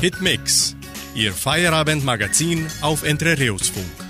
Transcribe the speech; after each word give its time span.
Hitmix, 0.00 0.76
Ihr 1.14 1.34
Feierabendmagazin 1.34 2.66
auf 2.80 3.02
Entre 3.02 3.38
Rios 3.38 3.68
Funk. 3.68 4.09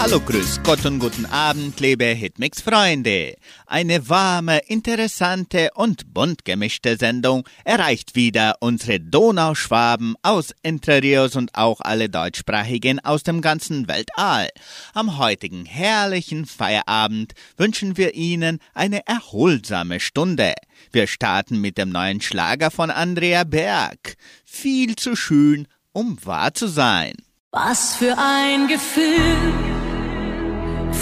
Hallo, 0.00 0.18
grüß 0.18 0.62
Gott 0.62 0.86
und 0.86 0.98
guten 0.98 1.26
Abend, 1.26 1.78
liebe 1.78 2.06
Hitmix-Freunde. 2.06 3.36
Eine 3.66 4.08
warme, 4.08 4.60
interessante 4.66 5.68
und 5.74 6.14
bunt 6.14 6.46
gemischte 6.46 6.96
Sendung 6.96 7.46
erreicht 7.64 8.14
wieder 8.14 8.54
unsere 8.60 8.98
Donauschwaben 8.98 10.14
aus 10.22 10.54
Entre 10.62 11.28
und 11.34 11.54
auch 11.54 11.82
alle 11.82 12.08
Deutschsprachigen 12.08 12.98
aus 13.00 13.24
dem 13.24 13.42
ganzen 13.42 13.88
Weltall. 13.88 14.48
Am 14.94 15.18
heutigen 15.18 15.66
herrlichen 15.66 16.46
Feierabend 16.46 17.34
wünschen 17.58 17.98
wir 17.98 18.14
Ihnen 18.14 18.58
eine 18.72 19.06
erholsame 19.06 20.00
Stunde. 20.00 20.54
Wir 20.92 21.08
starten 21.08 21.60
mit 21.60 21.76
dem 21.76 21.90
neuen 21.90 22.22
Schlager 22.22 22.70
von 22.70 22.90
Andrea 22.90 23.44
Berg. 23.44 24.14
Viel 24.46 24.96
zu 24.96 25.14
schön, 25.14 25.68
um 25.92 26.16
wahr 26.24 26.54
zu 26.54 26.68
sein. 26.68 27.12
Was 27.52 27.96
für 27.96 28.16
ein 28.16 28.66
Gefühl, 28.68 29.79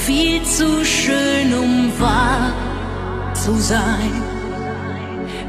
viel 0.09 0.43
zu 0.43 0.87
schön, 0.87 1.53
um 1.53 1.93
wahr 2.01 2.55
zu 3.35 3.53
sein. 3.57 4.12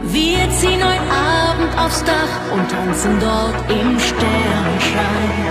Wir 0.04 0.50
ziehen 0.58 0.84
heute 0.84 1.10
Abend 1.48 1.72
aufs 1.80 2.04
Dach 2.04 2.34
und 2.52 2.70
tanzen 2.70 3.18
dort 3.22 3.56
im 3.72 3.98
Sternenschein. 3.98 5.49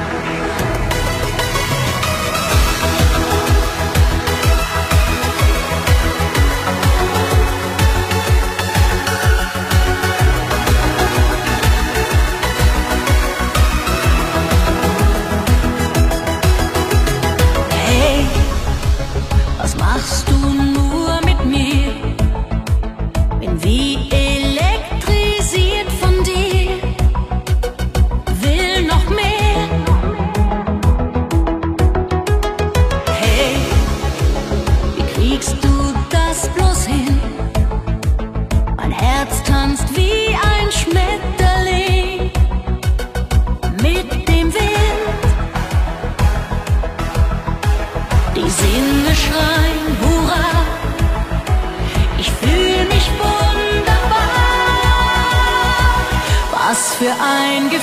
Für 57.09 57.15
ein 57.23 57.71
Gefühl. 57.71 57.78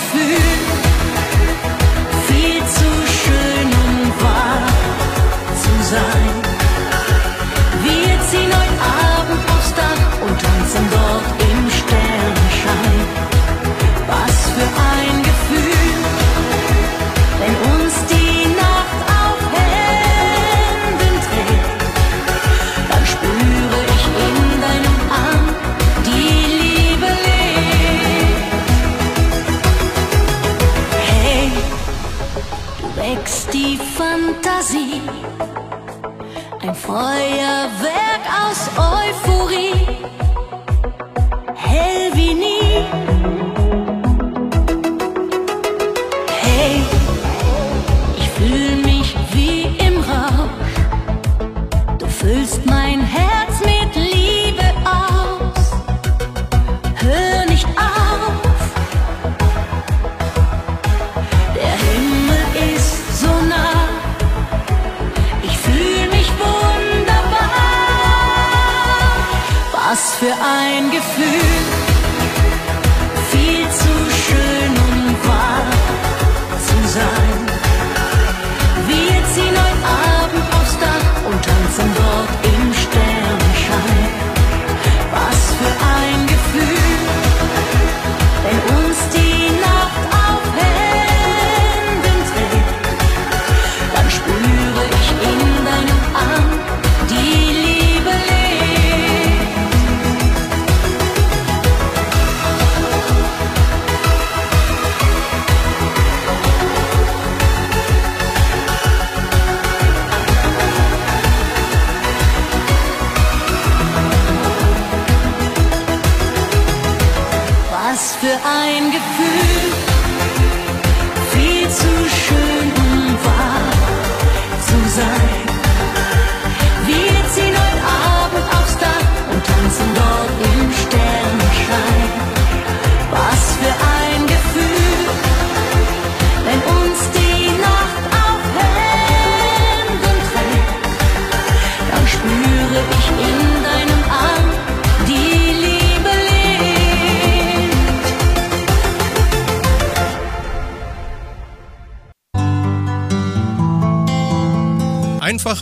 Für 118.25 118.39
ein 118.43 118.89
Gefühl, 118.89 119.24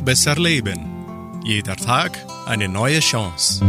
besser 0.04 0.36
leben. 0.36 1.42
Jeder 1.46 1.76
Tag 1.76 2.26
eine 2.46 2.68
neue 2.68 3.00
Chance. 3.00 3.62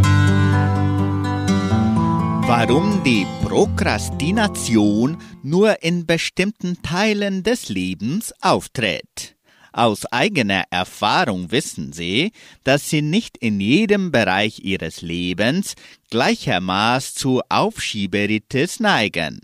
Warum 2.46 3.02
die 3.04 3.26
Prokrastination 3.42 5.16
nur 5.42 5.82
in 5.82 6.06
bestimmten 6.06 6.82
Teilen 6.82 7.42
des 7.42 7.68
Lebens 7.68 8.34
auftritt. 8.40 9.36
Aus 9.72 10.06
eigener 10.06 10.64
Erfahrung 10.70 11.50
wissen 11.50 11.92
Sie, 11.92 12.32
dass 12.62 12.88
Sie 12.90 13.02
nicht 13.02 13.36
in 13.36 13.60
jedem 13.60 14.12
Bereich 14.12 14.60
Ihres 14.60 15.02
Lebens 15.02 15.74
gleichermaßen 16.10 17.16
zu 17.16 17.42
Aufschieberitis 17.48 18.78
neigen. 18.78 19.40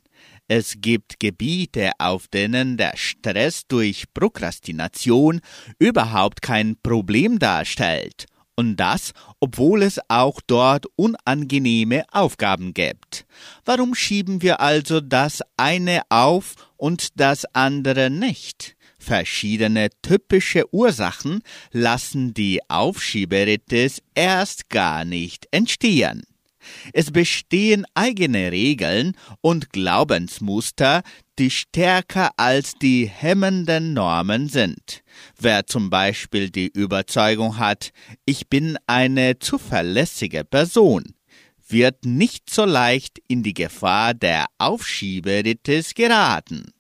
Es 0.53 0.79
gibt 0.81 1.21
Gebiete, 1.21 1.93
auf 2.01 2.27
denen 2.27 2.77
der 2.77 2.97
Stress 2.97 3.69
durch 3.69 4.13
Prokrastination 4.13 5.43
überhaupt 5.79 6.43
kein 6.43 6.75
Problem 6.83 7.39
darstellt. 7.39 8.27
Und 8.57 8.75
das, 8.75 9.13
obwohl 9.39 9.85
es 9.85 10.01
auch 10.09 10.41
dort 10.45 10.87
unangenehme 10.97 12.03
Aufgaben 12.11 12.75
gibt. 12.75 13.27
Warum 13.65 13.95
schieben 13.95 14.43
wir 14.43 14.59
also 14.61 15.01
das 15.01 15.41
eine 15.57 16.03
auf 16.09 16.57
und 16.77 17.21
das 17.21 17.45
andere 17.55 18.11
nicht? 18.11 18.75
Verschiedene 18.99 19.89
typische 20.03 20.65
Ursachen 20.75 21.43
lassen 21.71 22.35
die 22.35 22.61
Aufschieberitis 22.69 24.03
erst 24.17 24.69
gar 24.69 25.05
nicht 25.05 25.47
entstehen. 25.53 26.25
Es 26.93 27.11
bestehen 27.11 27.87
eigene 27.95 28.53
Regeln 28.53 29.17
und 29.41 29.73
Glaubensmuster, 29.73 31.03
die 31.39 31.51
stärker 31.51 32.31
als 32.37 32.75
die 32.75 33.07
hemmenden 33.07 33.95
Normen 33.95 34.49
sind. 34.49 35.03
Wer 35.39 35.67
zum 35.67 35.91
Beispiel 35.91 36.51
die 36.51 36.69
Überzeugung 36.69 37.59
hat, 37.59 37.93
ich 38.25 38.49
bin 38.49 38.79
eine 38.87 39.39
zuverlässige 39.39 40.45
Person, 40.45 41.15
wird 41.69 42.05
nicht 42.05 42.51
so 42.51 42.65
leicht 42.65 43.21
in 43.29 43.43
die 43.43 43.55
Gefahr 43.55 44.15
der 44.15 44.47
Aufschieberitis 44.59 45.95
geraten. 45.95 46.73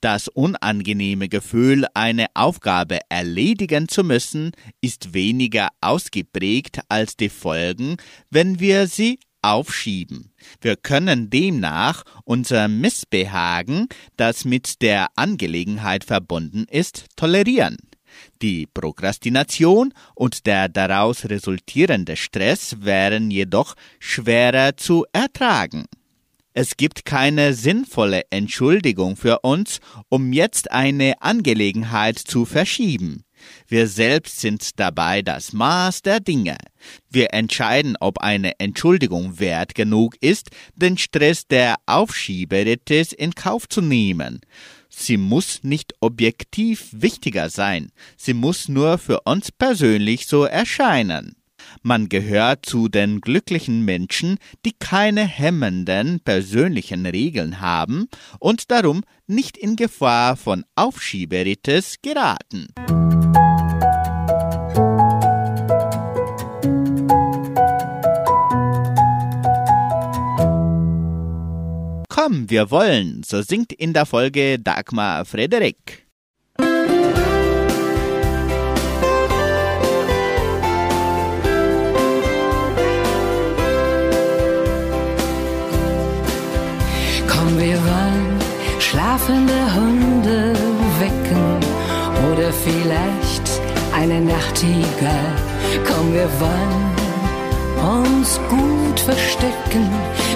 Das 0.00 0.28
unangenehme 0.28 1.28
Gefühl, 1.28 1.86
eine 1.92 2.26
Aufgabe 2.34 3.00
erledigen 3.08 3.88
zu 3.88 4.04
müssen, 4.04 4.52
ist 4.80 5.12
weniger 5.12 5.70
ausgeprägt 5.80 6.80
als 6.88 7.16
die 7.16 7.28
Folgen, 7.28 7.96
wenn 8.30 8.60
wir 8.60 8.86
sie 8.86 9.18
aufschieben. 9.42 10.32
Wir 10.60 10.76
können 10.76 11.30
demnach 11.30 12.04
unser 12.24 12.68
Missbehagen, 12.68 13.88
das 14.16 14.44
mit 14.44 14.82
der 14.82 15.08
Angelegenheit 15.16 16.04
verbunden 16.04 16.66
ist, 16.70 17.06
tolerieren. 17.16 17.76
Die 18.40 18.66
Prokrastination 18.66 19.92
und 20.14 20.46
der 20.46 20.68
daraus 20.68 21.24
resultierende 21.24 22.16
Stress 22.16 22.76
wären 22.80 23.30
jedoch 23.30 23.74
schwerer 23.98 24.76
zu 24.76 25.04
ertragen. 25.12 25.86
Es 26.60 26.76
gibt 26.76 27.04
keine 27.04 27.54
sinnvolle 27.54 28.22
Entschuldigung 28.30 29.14
für 29.14 29.38
uns, 29.42 29.78
um 30.08 30.32
jetzt 30.32 30.72
eine 30.72 31.22
Angelegenheit 31.22 32.18
zu 32.18 32.46
verschieben. 32.46 33.22
Wir 33.68 33.86
selbst 33.86 34.40
sind 34.40 34.80
dabei 34.80 35.22
das 35.22 35.52
Maß 35.52 36.02
der 36.02 36.18
Dinge. 36.18 36.56
Wir 37.08 37.32
entscheiden, 37.32 37.96
ob 38.00 38.18
eine 38.18 38.58
Entschuldigung 38.58 39.38
wert 39.38 39.76
genug 39.76 40.16
ist, 40.20 40.50
den 40.74 40.98
Stress 40.98 41.46
der 41.46 41.76
Aufschieberitis 41.86 43.12
in 43.12 43.36
Kauf 43.36 43.68
zu 43.68 43.80
nehmen. 43.80 44.40
Sie 44.88 45.16
muss 45.16 45.60
nicht 45.62 45.94
objektiv 46.00 46.88
wichtiger 46.90 47.50
sein, 47.50 47.92
sie 48.16 48.34
muss 48.34 48.68
nur 48.68 48.98
für 48.98 49.20
uns 49.20 49.52
persönlich 49.52 50.26
so 50.26 50.42
erscheinen. 50.42 51.37
Man 51.82 52.08
gehört 52.08 52.66
zu 52.66 52.88
den 52.88 53.20
glücklichen 53.20 53.84
Menschen, 53.84 54.38
die 54.64 54.72
keine 54.78 55.26
hemmenden 55.26 56.20
persönlichen 56.20 57.06
Regeln 57.06 57.60
haben 57.60 58.08
und 58.38 58.70
darum 58.70 59.02
nicht 59.26 59.56
in 59.56 59.76
Gefahr 59.76 60.36
von 60.36 60.64
Aufschieberitis 60.74 61.96
geraten. 62.02 62.68
Komm, 72.08 72.50
wir 72.50 72.70
wollen, 72.70 73.22
so 73.22 73.42
singt 73.42 73.72
in 73.72 73.92
der 73.92 74.04
Folge 74.04 74.58
Dagmar 74.58 75.24
Frederik. 75.24 76.07
Schlafende 88.90 89.74
Hunde 89.74 90.54
wecken 90.98 91.58
oder 92.32 92.52
vielleicht 92.52 93.46
eine 93.94 94.20
Nachtigall. 94.20 95.32
Komm, 95.86 96.14
wir 96.14 96.28
wollen 96.40 96.84
uns 98.00 98.40
gut 98.48 99.00
verstecken, 99.00 99.88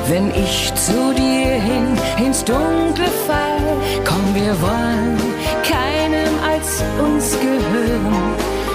wenn 0.08 0.30
ich 0.30 0.72
zu 0.74 1.14
dir 1.14 1.52
hin 1.68 1.96
ins 2.24 2.44
Dunkle 2.44 3.08
fall. 3.26 3.66
Komm, 4.04 4.34
wir 4.34 4.54
wollen 4.60 5.18
keinem 5.62 6.34
als 6.46 6.82
uns 7.02 7.32
gehören. 7.40 8.34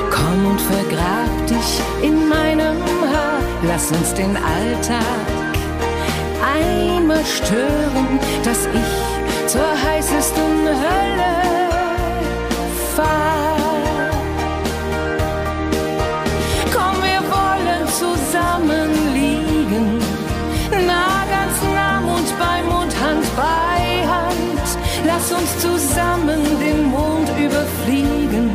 Komm 0.09 0.51
und 0.51 0.61
vergrab 0.61 1.47
dich 1.47 1.69
in 2.01 2.27
meinem 2.27 2.77
Haar. 3.13 3.39
Lass 3.67 3.91
uns 3.91 4.13
den 4.13 4.35
Alltag 4.35 5.36
einmal 6.41 7.25
stören, 7.25 8.19
dass 8.43 8.65
ich 8.65 9.47
zur 9.47 9.69
heißesten 9.85 10.67
Hölle 10.67 11.35
fahr. 12.95 13.57
Komm, 16.73 16.97
wir 17.01 17.21
wollen 17.35 17.87
zusammen 17.87 18.89
liegen, 19.13 19.99
nah, 20.85 21.23
ganz 21.35 21.57
nah, 21.73 22.01
Mund 22.01 22.29
bei 22.37 22.61
Mund, 22.71 22.93
Hand 23.01 23.25
bei 23.35 24.07
Hand. 24.07 24.67
Lass 25.05 25.31
uns 25.31 25.59
zusammen 25.59 26.41
den 26.59 26.85
Mond 26.85 27.29
überfliegen. 27.37 28.51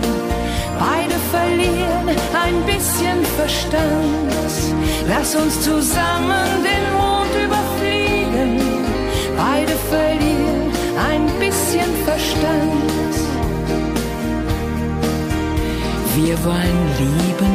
Beide 0.78 1.14
verlieren 1.30 2.08
ein 2.44 2.62
bisschen 2.66 3.24
Verstand. 3.36 4.32
Lass 5.08 5.34
uns 5.34 5.60
zusammen 5.62 6.46
den 6.64 6.92
Mond 6.96 7.11
Verstand. 12.42 13.14
Wir 16.16 16.44
wollen 16.44 16.80
lieben, 16.98 17.52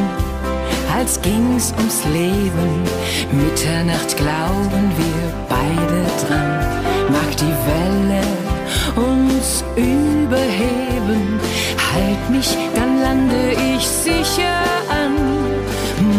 als 0.96 1.20
ging's 1.20 1.74
ums 1.76 2.04
Leben. 2.06 2.70
Mitternacht 3.32 4.16
glauben 4.16 4.84
wir 4.96 5.22
beide 5.48 5.98
dran. 6.22 6.50
Mag 7.10 7.30
die 7.36 7.56
Welle 7.68 8.22
uns 8.96 9.64
überheben, 9.76 11.38
halt 11.92 12.30
mich, 12.30 12.56
dann 12.74 13.00
lande 13.00 13.52
ich 13.74 13.86
sicher 13.86 14.62
an. 14.88 15.14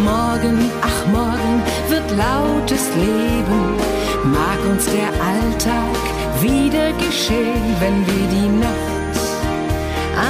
Morgen, 0.04 0.70
ach 0.82 1.08
morgen 1.12 1.62
wird 1.90 2.08
lautes 2.12 2.88
Leben, 2.96 3.62
mag 4.32 4.60
uns 4.72 4.86
der 4.86 5.10
Alltag 5.32 6.19
wieder 6.42 6.92
geschehen, 6.94 7.76
wenn 7.80 8.06
wir 8.08 8.28
die 8.36 8.50
Nacht 8.60 9.16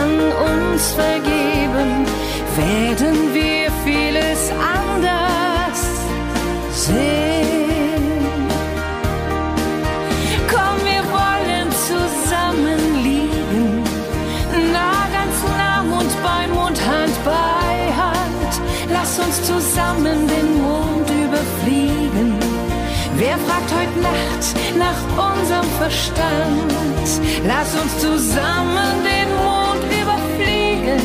an 0.01 0.13
uns 0.51 0.91
vergeben, 0.91 2.05
werden 2.55 3.33
wir 3.33 3.71
vieles 3.85 4.51
anders 4.51 5.79
sehen. 6.73 7.38
Fragt 23.69 23.81
heute 23.81 23.99
Nacht 24.01 24.77
nach 24.79 25.31
unserem 25.31 25.69
Verstand? 25.77 26.73
Lass 27.45 27.75
uns 27.75 27.99
zusammen 27.99 29.03
den 29.03 29.29
Mond 29.35 29.83
überfliegen. 29.85 30.99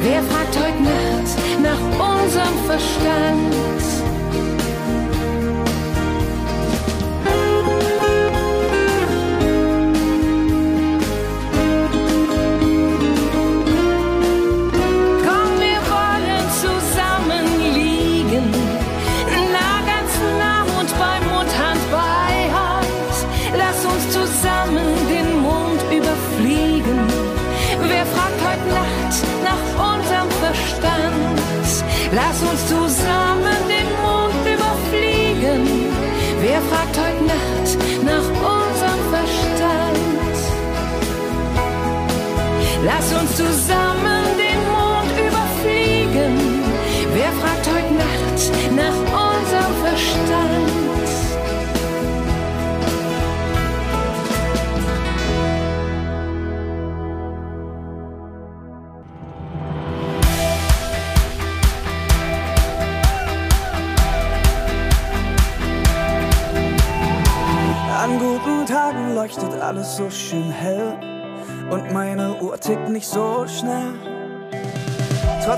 Wer 0.00 0.22
fragt 0.24 0.56
heute 0.56 0.82
Nacht 0.82 1.62
nach 1.62 2.22
unserem 2.22 2.58
Verstand? 2.66 3.93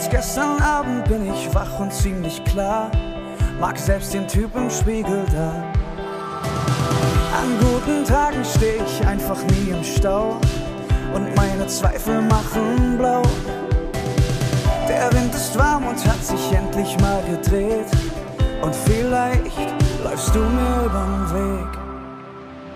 Gestern 0.08 0.62
Abend 0.62 1.04
bin 1.08 1.32
ich 1.32 1.54
wach 1.54 1.78
und 1.78 1.92
ziemlich 1.92 2.42
klar, 2.44 2.90
mag 3.60 3.78
selbst 3.78 4.14
den 4.14 4.26
Typ 4.26 4.54
im 4.54 4.70
Spiegel 4.70 5.24
da. 5.32 5.52
An 7.38 7.58
guten 7.60 8.04
Tagen 8.04 8.44
steh 8.44 8.80
ich 8.86 9.06
einfach 9.06 9.36
nie 9.44 9.70
im 9.70 9.84
Stau 9.84 10.40
und 11.14 11.34
meine 11.36 11.66
Zweifel 11.66 12.22
machen 12.22 12.96
blau. 12.98 13.22
Der 14.88 15.12
Wind 15.12 15.34
ist 15.34 15.58
warm 15.58 15.86
und 15.88 16.06
hat 16.06 16.24
sich 16.24 16.52
endlich 16.52 16.98
mal 17.00 17.22
gedreht 17.24 17.90
und 18.62 18.74
vielleicht 18.74 19.74
läufst 20.04 20.34
du 20.34 20.40
mir 20.40 20.86
übern 20.86 21.30
Weg. 21.32 21.78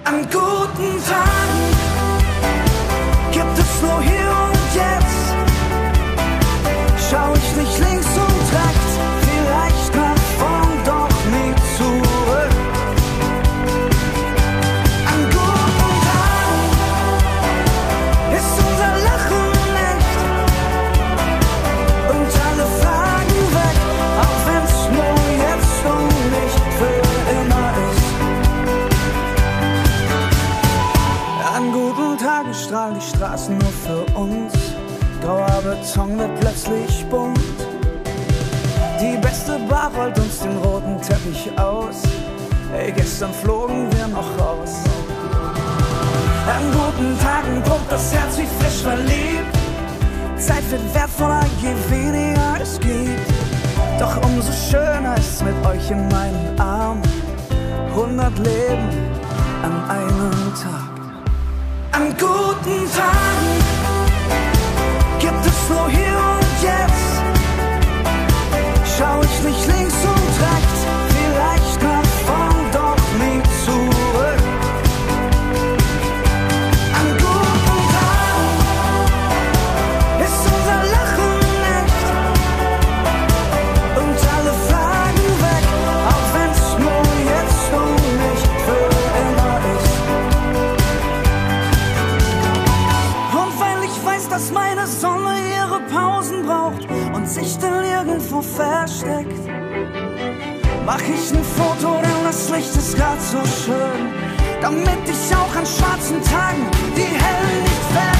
An 0.04 0.22
guten 0.22 1.04
Tagen 1.08 1.62
gibt 3.32 3.58
es 3.58 3.82
nur 3.82 4.02
hier 4.02 4.30
und 4.44 4.74
jetzt. 4.74 5.09
Schau 7.60 7.66
ich 7.66 7.78
nicht 7.78 7.89
Beton 35.80 36.18
wird 36.18 36.40
plötzlich 36.40 37.06
bunt. 37.08 37.38
Die 39.00 39.16
beste 39.16 39.58
Bar 39.60 39.90
rollt 39.96 40.18
uns 40.18 40.40
den 40.40 40.56
roten 40.58 41.00
Teppich 41.00 41.50
aus. 41.58 42.02
Ey, 42.76 42.92
gestern 42.92 43.32
flogen 43.32 43.88
wir 43.92 44.06
noch 44.08 44.28
raus. 44.38 44.84
An 46.46 46.64
guten 46.72 47.18
Tagen 47.20 47.62
pumpt 47.62 47.90
das 47.90 48.12
Herz 48.12 48.36
wie 48.36 48.46
frisch 48.58 48.82
verliebt. 48.82 49.56
Zeit 50.36 50.70
wird 50.70 50.94
wertvoller, 50.94 51.46
je 51.62 51.72
weniger 51.90 52.60
es 52.60 52.78
gibt. 52.78 53.30
Doch 53.98 54.16
umso 54.22 54.52
schöner 54.52 55.16
ist 55.16 55.42
mit 55.42 55.54
euch 55.66 55.90
in 55.90 56.06
meinen 56.08 56.60
Armen. 56.60 57.02
100 57.88 58.38
Leben 58.38 58.88
an 59.62 59.90
einem 59.90 60.54
Tag. 60.54 60.90
An 61.92 62.14
guten 62.18 62.86
Tagen 62.92 63.89
nur 65.70 65.88
hier 65.88 66.18
und 66.34 66.56
jetzt. 66.62 67.12
Schau 68.96 69.22
ich 69.22 69.36
nicht 69.48 69.66
links 69.66 70.00
und 70.14 70.32
rechts, 70.48 70.69
irgendwo 98.40 98.42
versteckt, 98.42 99.48
mach 100.84 101.00
ich 101.00 101.32
ein 101.32 101.44
Foto, 101.44 102.00
denn 102.02 102.24
das 102.24 102.50
Licht 102.50 102.74
ist 102.76 102.96
grad 102.96 103.20
so 103.20 103.38
schön, 103.38 104.12
damit 104.60 104.98
ich 105.04 105.36
auch 105.36 105.54
an 105.56 105.66
schwarzen 105.66 106.22
Tagen 106.22 106.66
die 106.96 107.02
hellen 107.02 107.62
nicht 107.62 107.84
vergesse. 107.92 108.19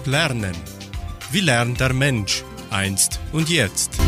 Prinzip 0.00 0.06
Lernen. 0.06 0.54
Wie 1.30 1.40
lernt 1.40 1.80
der 1.80 1.92
Mensch 1.92 2.44
einst 2.70 3.20
und 3.32 3.48
jetzt? 3.48 3.98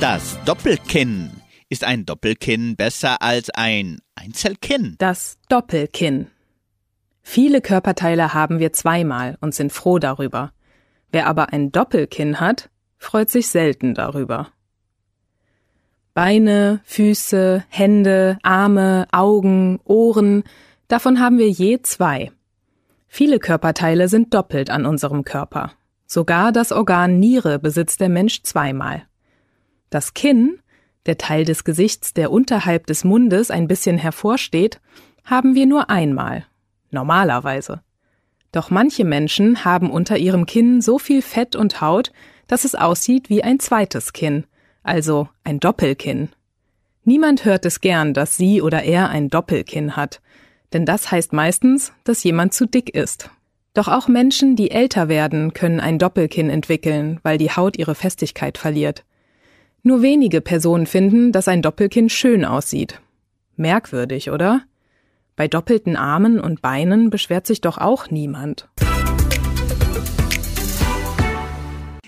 Das 0.00 0.38
Doppelkinn. 0.44 1.30
Ist 1.68 1.84
ein 1.84 2.04
Doppelkinn 2.04 2.76
besser 2.76 3.22
als 3.22 3.50
ein 3.50 3.98
Einzelkinn? 4.14 4.96
Das 4.98 5.38
Doppelkinn. 5.48 6.28
Viele 7.22 7.60
Körperteile 7.60 8.34
haben 8.34 8.58
wir 8.58 8.72
zweimal 8.72 9.36
und 9.40 9.54
sind 9.54 9.72
froh 9.72 9.98
darüber. 9.98 10.52
Wer 11.10 11.26
aber 11.26 11.52
ein 11.52 11.72
Doppelkinn 11.72 12.40
hat, 12.40 12.70
freut 12.98 13.30
sich 13.30 13.48
selten 13.48 13.94
darüber. 13.94 14.48
Beine, 16.14 16.80
Füße, 16.84 17.64
Hände, 17.68 18.38
Arme, 18.42 19.06
Augen, 19.12 19.80
Ohren, 19.84 20.44
davon 20.88 21.20
haben 21.20 21.38
wir 21.38 21.48
je 21.48 21.80
zwei. 21.82 22.30
Viele 23.14 23.40
Körperteile 23.40 24.08
sind 24.08 24.32
doppelt 24.32 24.70
an 24.70 24.86
unserem 24.86 25.22
Körper. 25.22 25.74
Sogar 26.06 26.50
das 26.50 26.72
Organ 26.72 27.20
Niere 27.20 27.58
besitzt 27.58 28.00
der 28.00 28.08
Mensch 28.08 28.42
zweimal. 28.42 29.02
Das 29.90 30.14
Kinn, 30.14 30.60
der 31.04 31.18
Teil 31.18 31.44
des 31.44 31.64
Gesichts, 31.64 32.14
der 32.14 32.32
unterhalb 32.32 32.86
des 32.86 33.04
Mundes 33.04 33.50
ein 33.50 33.68
bisschen 33.68 33.98
hervorsteht, 33.98 34.80
haben 35.26 35.54
wir 35.54 35.66
nur 35.66 35.90
einmal. 35.90 36.46
Normalerweise. 36.90 37.82
Doch 38.50 38.70
manche 38.70 39.04
Menschen 39.04 39.62
haben 39.66 39.90
unter 39.90 40.16
ihrem 40.16 40.46
Kinn 40.46 40.80
so 40.80 40.98
viel 40.98 41.20
Fett 41.20 41.54
und 41.54 41.82
Haut, 41.82 42.12
dass 42.46 42.64
es 42.64 42.74
aussieht 42.74 43.28
wie 43.28 43.44
ein 43.44 43.60
zweites 43.60 44.14
Kinn, 44.14 44.46
also 44.82 45.28
ein 45.44 45.60
Doppelkinn. 45.60 46.30
Niemand 47.04 47.44
hört 47.44 47.66
es 47.66 47.82
gern, 47.82 48.14
dass 48.14 48.38
sie 48.38 48.62
oder 48.62 48.84
er 48.84 49.10
ein 49.10 49.28
Doppelkinn 49.28 49.96
hat, 49.96 50.22
denn 50.72 50.86
das 50.86 51.10
heißt 51.10 51.32
meistens, 51.32 51.92
dass 52.04 52.24
jemand 52.24 52.54
zu 52.54 52.66
dick 52.66 52.94
ist. 52.94 53.30
Doch 53.74 53.88
auch 53.88 54.08
Menschen, 54.08 54.54
die 54.56 54.70
älter 54.70 55.08
werden, 55.08 55.54
können 55.54 55.80
ein 55.80 55.98
Doppelkinn 55.98 56.50
entwickeln, 56.50 57.20
weil 57.22 57.38
die 57.38 57.50
Haut 57.50 57.78
ihre 57.78 57.94
Festigkeit 57.94 58.58
verliert. 58.58 59.04
Nur 59.82 60.02
wenige 60.02 60.40
Personen 60.40 60.86
finden, 60.86 61.32
dass 61.32 61.48
ein 61.48 61.62
Doppelkinn 61.62 62.08
schön 62.08 62.44
aussieht. 62.44 63.00
Merkwürdig, 63.56 64.30
oder? 64.30 64.62
Bei 65.36 65.48
doppelten 65.48 65.96
Armen 65.96 66.38
und 66.38 66.60
Beinen 66.60 67.10
beschwert 67.10 67.46
sich 67.46 67.60
doch 67.62 67.78
auch 67.78 68.10
niemand. 68.10 68.68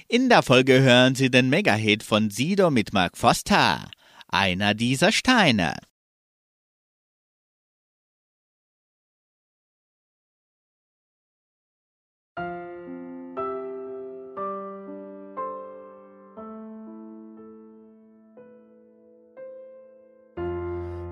In 0.08 0.28
der 0.28 0.42
Folge 0.42 0.80
hören 0.80 1.14
Sie 1.14 1.30
den 1.30 1.48
Mega-Hit 1.48 2.02
von 2.02 2.30
Sido 2.30 2.70
mit 2.70 2.92
Mark 2.92 3.16
Foster. 3.16 3.90
Einer 4.28 4.74
dieser 4.74 5.10
Steine. 5.10 5.74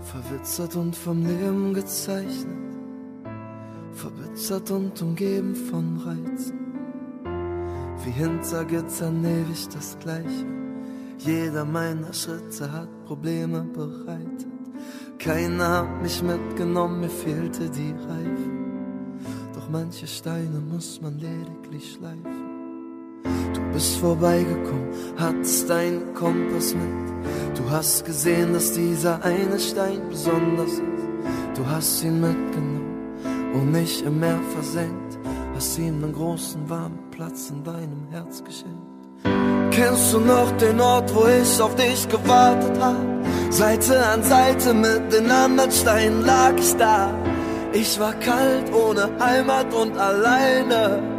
Verwitzert 0.03 0.77
und 0.77 0.97
vom 0.97 1.25
Leben 1.25 1.73
gezeichnet, 1.75 2.59
verbittert 3.93 4.71
und 4.71 5.01
umgeben 5.01 5.55
von 5.55 5.97
Reizen. 5.99 6.59
Wie 8.05 8.11
hinter 8.11 8.65
Gittern 8.65 9.25
ewig 9.25 9.69
das 9.69 9.97
Gleiche. 10.01 10.47
Jeder 11.19 11.65
meiner 11.65 12.13
Schritte 12.13 12.71
hat 12.73 12.89
Probleme 13.05 13.63
bereitet. 13.63 14.47
Keiner 15.19 15.69
hat 15.79 16.03
mich 16.03 16.21
mitgenommen, 16.21 17.01
mir 17.01 17.11
fehlte 17.11 17.71
die 17.71 17.93
Reife. 17.93 18.51
Doch 19.55 19.69
manche 19.71 20.09
Steine 20.09 20.59
muss 20.59 21.01
man 21.01 21.17
lediglich 21.21 21.93
schleifen. 21.93 22.42
Bist 23.73 23.97
vorbeigekommen, 23.97 24.89
hattest 25.17 25.71
deinen 25.71 26.15
Kompass 26.15 26.75
mit. 26.75 27.59
Du 27.59 27.71
hast 27.71 28.05
gesehen, 28.05 28.53
dass 28.53 28.73
dieser 28.73 29.23
eine 29.25 29.59
Stein 29.59 30.01
besonders 30.11 30.73
ist. 30.73 30.83
Du 31.55 31.67
hast 31.67 32.03
ihn 32.05 32.21
mitgenommen 32.21 33.53
und 33.55 33.73
nicht 33.73 34.03
im 34.03 34.21
Meer 34.21 34.41
versenkt. 34.55 35.19
Hast 35.55 35.79
ihm 35.79 36.03
einen 36.03 36.13
großen 36.13 36.69
warmen 36.69 36.99
Platz 37.11 37.51
in 37.51 37.63
deinem 37.63 38.09
Herz 38.11 38.43
geschenkt. 38.43 38.93
Kennst 39.71 40.13
du 40.13 40.21
noch 40.21 40.51
den 40.59 40.81
Ort, 40.81 41.15
wo 41.15 41.27
ich 41.27 41.61
auf 41.61 41.75
dich 41.77 42.09
gewartet 42.09 42.79
hab? 42.81 42.97
Seite 43.51 44.05
an 44.07 44.23
Seite 44.23 44.75
mit 44.75 45.13
den 45.13 45.31
anderen 45.31 45.71
Steinen 45.71 46.23
lag 46.23 46.55
ich 46.59 46.75
da. 46.77 47.11
Ich 47.73 47.99
war 47.99 48.13
kalt, 48.15 48.73
ohne 48.73 49.11
Heimat 49.19 49.73
und 49.73 49.97
alleine. 49.97 51.12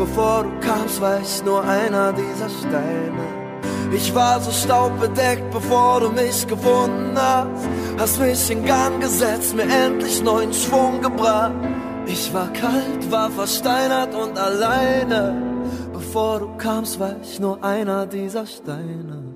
Bevor 0.00 0.44
du 0.44 0.50
kamst, 0.66 0.98
war 1.02 1.20
ich 1.20 1.44
nur 1.44 1.62
einer 1.62 2.14
dieser 2.14 2.48
Steine. 2.48 3.26
Ich 3.92 4.14
war 4.14 4.40
so 4.40 4.50
staubbedeckt, 4.50 5.50
bevor 5.50 6.00
du 6.00 6.08
mich 6.08 6.46
gefunden 6.46 7.14
hast. 7.16 7.68
Hast 7.98 8.18
mich 8.18 8.50
in 8.50 8.64
Gang 8.64 8.98
gesetzt, 8.98 9.54
mir 9.54 9.68
endlich 9.68 10.22
neuen 10.22 10.54
Schwung 10.54 11.02
gebracht. 11.02 11.52
Ich 12.06 12.32
war 12.32 12.50
kalt, 12.54 13.10
war 13.10 13.30
versteinert 13.30 14.14
und 14.14 14.38
alleine. 14.38 15.36
Bevor 15.92 16.40
du 16.40 16.56
kamst, 16.56 16.98
war 16.98 17.16
ich 17.22 17.38
nur 17.38 17.62
einer 17.62 18.06
dieser 18.06 18.46
Steine. 18.46 19.34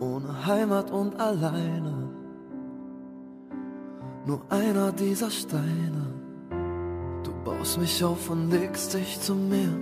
Ohne 0.00 0.46
Heimat 0.46 0.90
und 0.90 1.20
alleine. 1.20 2.08
Nur 4.24 4.40
einer 4.48 4.92
dieser 4.92 5.30
Steine. 5.30 6.07
Baust 7.48 7.78
mich 7.78 8.04
auf 8.04 8.28
und 8.28 8.50
legst 8.50 8.92
dich 8.92 9.18
zu 9.20 9.34
mir. 9.34 9.72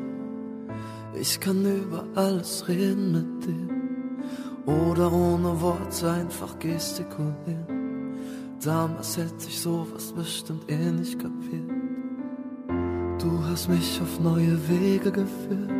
Ich 1.21 1.41
kann 1.41 1.65
über 1.65 2.05
alles 2.15 2.69
reden 2.69 3.11
mit 3.11 3.45
dir. 3.45 4.73
Oder 4.73 5.13
ohne 5.13 5.61
Worte 5.61 6.13
einfach 6.13 6.57
gestikulieren. 6.61 8.15
Damals 8.63 9.17
hätte 9.17 9.49
ich 9.49 9.61
sowas 9.61 10.13
bestimmt 10.13 10.71
eh 10.71 10.93
nicht 10.93 11.19
kapiert. 11.19 11.73
Du 13.21 13.45
hast 13.45 13.69
mich 13.69 14.01
auf 14.01 14.21
neue 14.21 14.57
Wege 14.69 15.11
geführt. 15.11 15.73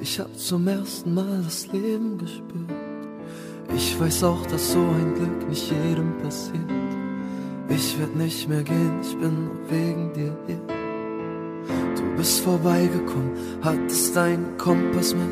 Ich 0.00 0.18
hab 0.18 0.36
zum 0.36 0.66
ersten 0.66 1.14
Mal 1.14 1.42
das 1.44 1.68
Leben 1.68 2.18
gespürt. 2.18 2.72
Ich 3.72 3.98
weiß 4.00 4.24
auch, 4.24 4.44
dass 4.46 4.72
so 4.72 4.80
ein 4.80 5.14
Glück 5.14 5.48
nicht 5.48 5.70
jedem 5.70 6.18
passiert. 6.18 6.72
Ich 7.68 7.98
werd 7.98 8.14
nicht 8.16 8.48
mehr 8.48 8.62
gehen, 8.62 9.00
ich 9.02 9.16
bin 9.18 9.46
nur 9.46 9.70
wegen 9.70 10.12
dir 10.12 10.36
hier. 10.46 10.55
Bist 12.26 12.40
vorbeigekommen, 12.40 13.30
hattest 13.62 14.16
deinen 14.16 14.58
Kompass 14.58 15.14
mit. 15.14 15.30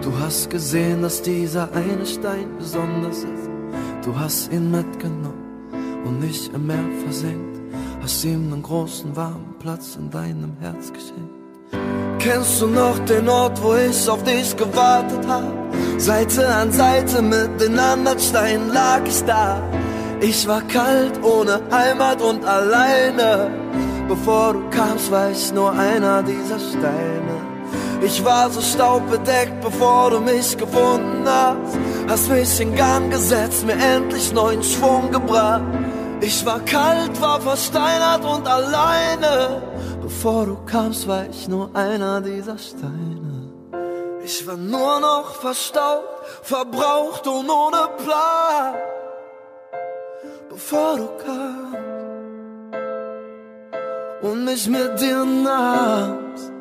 Du 0.00 0.16
hast 0.16 0.48
gesehen, 0.48 1.02
dass 1.02 1.20
dieser 1.22 1.68
eine 1.72 2.06
Stein 2.06 2.56
besonders 2.56 3.24
ist. 3.24 3.50
Du 4.04 4.16
hast 4.16 4.52
ihn 4.52 4.70
mitgenommen 4.70 6.04
und 6.04 6.20
nicht 6.20 6.54
im 6.54 6.68
Meer 6.68 6.88
versenkt. 7.02 7.58
Hast 8.00 8.24
ihm 8.24 8.52
einen 8.52 8.62
großen 8.62 9.16
warmen 9.16 9.56
Platz 9.58 9.96
in 9.96 10.08
deinem 10.08 10.56
Herz 10.60 10.92
geschenkt. 10.92 11.34
Kennst 12.20 12.62
du 12.62 12.68
noch 12.68 13.00
den 13.06 13.28
Ort, 13.28 13.60
wo 13.60 13.74
ich 13.74 14.08
auf 14.08 14.22
dich 14.22 14.56
gewartet 14.56 15.26
hab? 15.26 15.52
Seite 15.98 16.46
an 16.46 16.70
Seite 16.70 17.22
mit 17.22 17.60
den 17.60 17.76
anderen 17.76 18.20
Steinen 18.20 18.72
lag 18.72 19.00
ich 19.04 19.20
da. 19.24 19.68
Ich 20.20 20.46
war 20.46 20.62
kalt, 20.62 21.20
ohne 21.24 21.60
Heimat 21.72 22.22
und 22.22 22.44
alleine. 22.44 23.69
Bevor 24.10 24.54
du 24.54 24.68
kamst, 24.70 25.08
war 25.12 25.30
ich 25.30 25.52
nur 25.52 25.70
einer 25.70 26.20
dieser 26.24 26.58
Steine. 26.58 27.36
Ich 28.02 28.24
war 28.24 28.50
so 28.50 28.60
staubbedeckt, 28.60 29.60
bevor 29.60 30.10
du 30.10 30.18
mich 30.18 30.58
gefunden 30.58 31.24
hast. 31.24 31.78
Hast 32.08 32.28
mich 32.28 32.60
in 32.60 32.74
Gang 32.74 33.08
gesetzt, 33.12 33.64
mir 33.64 33.78
endlich 33.94 34.32
neuen 34.32 34.64
Schwung 34.64 35.12
gebracht. 35.12 35.62
Ich 36.20 36.44
war 36.44 36.58
kalt, 36.58 37.20
war 37.20 37.40
versteinert 37.40 38.24
und 38.24 38.48
alleine. 38.48 39.62
Bevor 40.02 40.44
du 40.44 40.56
kamst, 40.66 41.06
war 41.06 41.26
ich 41.30 41.46
nur 41.46 41.70
einer 41.76 42.20
dieser 42.20 42.58
Steine. 42.58 43.52
Ich 44.24 44.44
war 44.44 44.56
nur 44.56 44.98
noch 44.98 45.36
verstaubt, 45.36 46.26
verbraucht 46.42 47.28
und 47.28 47.48
ohne 47.48 47.82
Plan 48.04 48.74
bevor 50.50 50.96
du 50.96 51.06
kamst 51.24 51.89
und 54.22 54.44
mich 54.44 54.68
mit 54.68 55.00
dir 55.00 55.24
nahmst. 55.24 56.52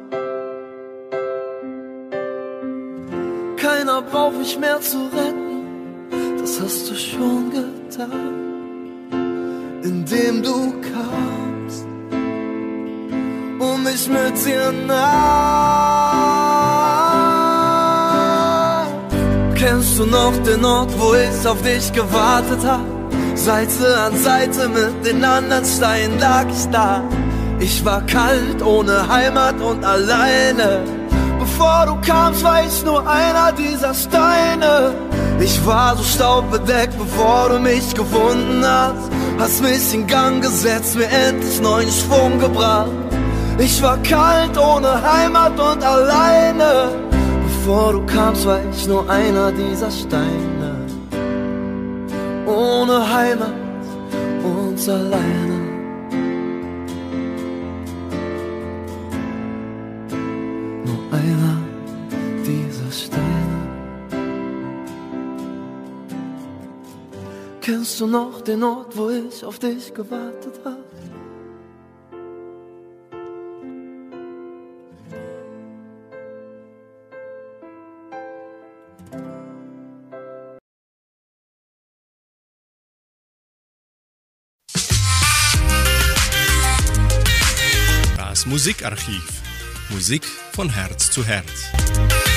Keiner 3.57 4.01
braucht 4.01 4.37
mich 4.37 4.57
mehr 4.57 4.79
zu 4.79 4.97
retten, 5.13 6.39
das 6.39 6.61
hast 6.61 6.89
du 6.89 6.95
schon 6.95 7.51
getan, 7.51 9.11
indem 9.83 10.41
du 10.41 10.73
kamst 10.81 11.85
und 13.59 13.83
mich 13.83 14.07
mit 14.07 14.45
dir 14.45 14.71
nahmst. 14.87 15.99
Kennst 19.55 19.99
du 19.99 20.05
noch 20.05 20.35
den 20.43 20.63
Ort, 20.63 20.91
wo 20.97 21.13
ich 21.13 21.45
auf 21.47 21.61
dich 21.61 21.91
gewartet 21.91 22.65
hab? 22.65 22.85
Seite 23.35 23.97
an 23.99 24.15
Seite 24.17 24.69
mit 24.69 25.05
den 25.05 25.23
anderen 25.23 25.65
Steinen 25.65 26.17
lag 26.19 26.45
ich 26.49 26.65
da. 26.71 27.03
Ich 27.59 27.83
war 27.83 28.01
kalt, 28.01 28.61
ohne 28.63 29.07
Heimat 29.07 29.59
und 29.61 29.83
alleine. 29.83 30.81
Bevor 31.39 31.85
du 31.87 31.95
kamst, 32.01 32.43
war 32.43 32.63
ich 32.63 32.83
nur 32.83 33.07
einer 33.07 33.51
dieser 33.51 33.93
Steine. 33.93 34.93
Ich 35.39 35.65
war 35.65 35.95
so 35.95 36.03
staubbedeckt, 36.03 36.97
bevor 36.97 37.49
du 37.49 37.59
mich 37.59 37.93
gefunden 37.93 38.63
hast. 38.63 39.09
Hast 39.39 39.61
mich 39.61 39.93
in 39.93 40.07
Gang 40.07 40.41
gesetzt, 40.41 40.95
mir 40.95 41.07
endlich 41.07 41.61
neuen 41.61 41.89
Schwung 41.89 42.39
gebracht. 42.39 42.91
Ich 43.57 43.81
war 43.81 43.97
kalt, 44.03 44.57
ohne 44.57 45.01
Heimat 45.01 45.59
und 45.59 45.83
alleine. 45.83 46.91
Bevor 47.43 47.93
du 47.93 48.05
kamst, 48.05 48.45
war 48.45 48.59
ich 48.71 48.87
nur 48.87 49.09
einer 49.09 49.51
dieser 49.51 49.91
Steine 49.91 50.59
ohne 52.49 53.13
Heimat 53.13 53.53
und 54.43 54.89
alleine. 54.89 55.58
Kennst 67.89 68.01
du 68.01 68.05
noch 68.05 68.41
den 68.41 68.61
Ort, 68.61 68.95
wo 68.95 69.09
ich 69.09 69.43
auf 69.43 69.57
dich 69.57 69.91
gewartet 69.95 70.59
habe? 70.63 70.77
Das 88.15 88.45
Musikarchiv. 88.45 89.41
Musik 89.89 90.25
von 90.53 90.69
Herz 90.69 91.09
zu 91.09 91.25
Herz. 91.25 92.28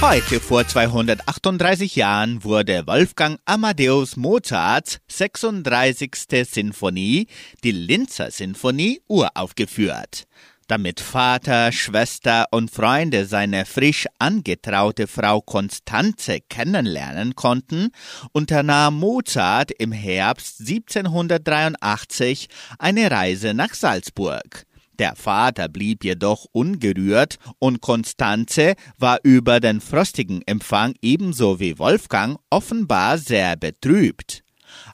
Heute 0.00 0.40
vor 0.40 0.66
238 0.66 1.94
Jahren 1.94 2.42
wurde 2.42 2.86
Wolfgang 2.86 3.38
Amadeus 3.44 4.16
Mozarts 4.16 4.98
36. 5.08 6.10
Sinfonie, 6.48 7.26
die 7.62 7.72
Linzer 7.72 8.30
Sinfonie, 8.30 9.02
uraufgeführt. 9.08 10.24
Damit 10.68 11.00
Vater, 11.00 11.70
Schwester 11.70 12.46
und 12.50 12.70
Freunde 12.70 13.26
seine 13.26 13.66
frisch 13.66 14.06
angetraute 14.18 15.06
Frau 15.06 15.42
Konstanze 15.42 16.38
kennenlernen 16.48 17.34
konnten, 17.34 17.90
unternahm 18.32 18.98
Mozart 18.98 19.70
im 19.70 19.92
Herbst 19.92 20.60
1783 20.60 22.48
eine 22.78 23.10
Reise 23.10 23.52
nach 23.52 23.74
Salzburg. 23.74 24.64
Der 25.00 25.16
Vater 25.16 25.70
blieb 25.70 26.04
jedoch 26.04 26.44
ungerührt 26.52 27.38
und 27.58 27.80
Konstanze 27.80 28.74
war 28.98 29.18
über 29.22 29.58
den 29.58 29.80
frostigen 29.80 30.42
Empfang 30.44 30.92
ebenso 31.00 31.58
wie 31.58 31.78
Wolfgang 31.78 32.38
offenbar 32.50 33.16
sehr 33.16 33.56
betrübt. 33.56 34.44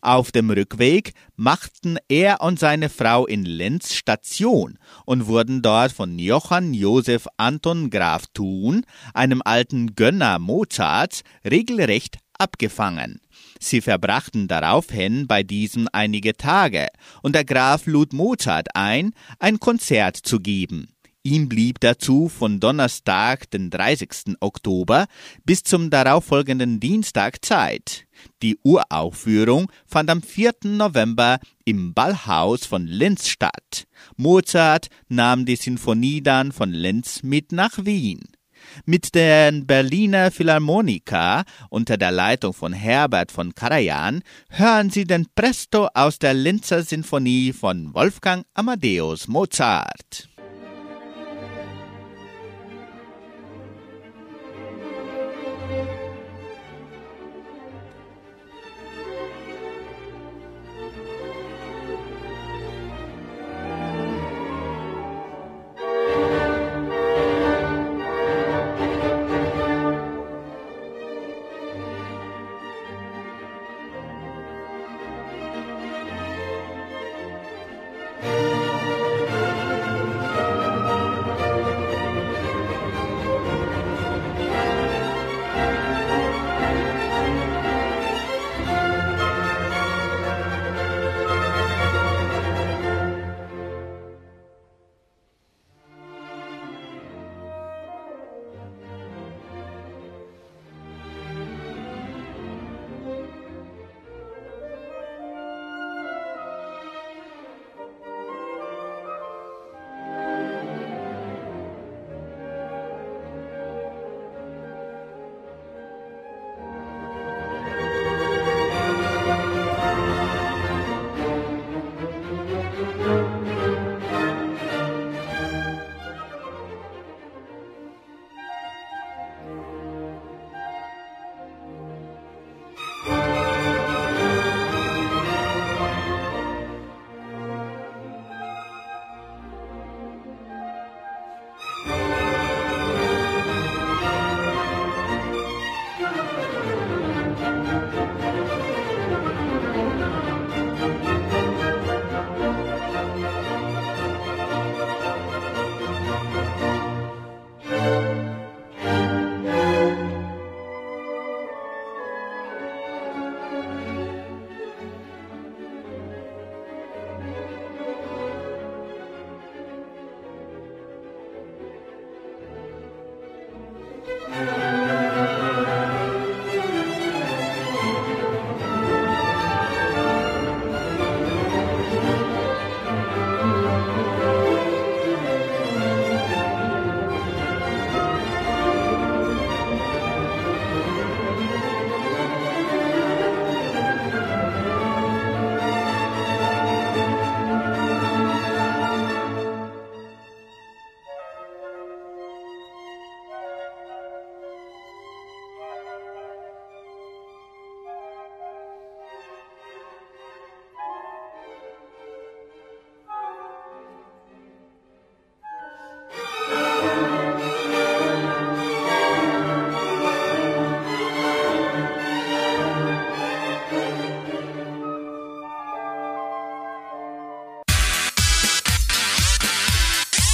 Auf 0.03 0.31
dem 0.31 0.49
Rückweg 0.51 1.13
machten 1.35 1.99
er 2.09 2.41
und 2.41 2.61
seine 2.61 2.89
Frau 2.89 3.27
in 3.27 3.45
Linz 3.45 3.95
Station 3.95 4.79
und 5.07 5.27
wurden 5.27 5.61
dort 5.61 5.91
von 5.91 6.21
Johann 6.21 6.73
Josef 6.73 7.27
Anton 7.37 7.91
Graf 7.91 8.27
Thun, 8.33 8.87
einem 9.13 9.43
alten 9.45 9.97
Gönner 9.97 10.39
Mozarts, 10.39 11.25
regelrecht 11.45 12.19
abgefangen. 12.39 13.21
Sie 13.61 13.81
verbrachten 13.81 14.49
daraufhin 14.49 15.27
bei 15.27 15.43
diesem 15.43 15.89
einige 15.93 16.37
Tage, 16.37 16.89
und 17.23 17.35
der 17.35 17.45
Graf 17.45 17.87
lud 17.87 18.13
Mozart 18.13 18.69
ein, 18.75 19.13
ein 19.39 19.61
Konzert 19.61 20.17
zu 20.17 20.41
geben. 20.41 20.89
Ihm 21.27 21.49
blieb 21.49 21.81
dazu 21.81 22.29
von 22.29 22.61
Donnerstag, 22.61 23.51
den 23.51 23.69
30. 23.69 24.37
Oktober, 24.39 25.07
bis 25.45 25.65
zum 25.65 25.91
darauffolgenden 25.91 26.79
Dienstag 26.79 27.45
Zeit. 27.45 28.07
Die 28.45 28.57
Uraufführung 28.63 29.73
fand 29.87 30.09
am 30.09 30.23
4. 30.23 30.53
November 30.63 31.41
im 31.65 31.95
Ballhaus 31.95 32.65
von 32.65 32.87
Linz 32.87 33.27
statt. 33.27 33.89
Mozart 34.17 34.87
nahm 35.09 35.47
die 35.47 35.57
Sinfonie 35.57 36.23
dann 36.23 36.53
von 36.53 36.71
Linz 36.71 37.25
mit 37.25 37.51
nach 37.51 37.85
Wien. 37.85 38.21
Mit 38.85 39.15
den 39.15 39.67
Berliner 39.67 40.31
Philharmoniker 40.31 41.45
unter 41.71 41.97
der 41.97 42.11
Leitung 42.11 42.53
von 42.53 42.73
Herbert 42.73 43.33
von 43.33 43.55
Karajan 43.55 44.23
hören 44.49 44.91
Sie 44.91 45.05
den 45.05 45.27
Presto 45.35 45.89
aus 45.95 46.19
der 46.19 46.35
Linzer 46.35 46.83
Sinfonie 46.83 47.53
von 47.53 47.95
Wolfgang 47.95 48.45
Amadeus 48.55 49.29
Mozart. 49.29 50.29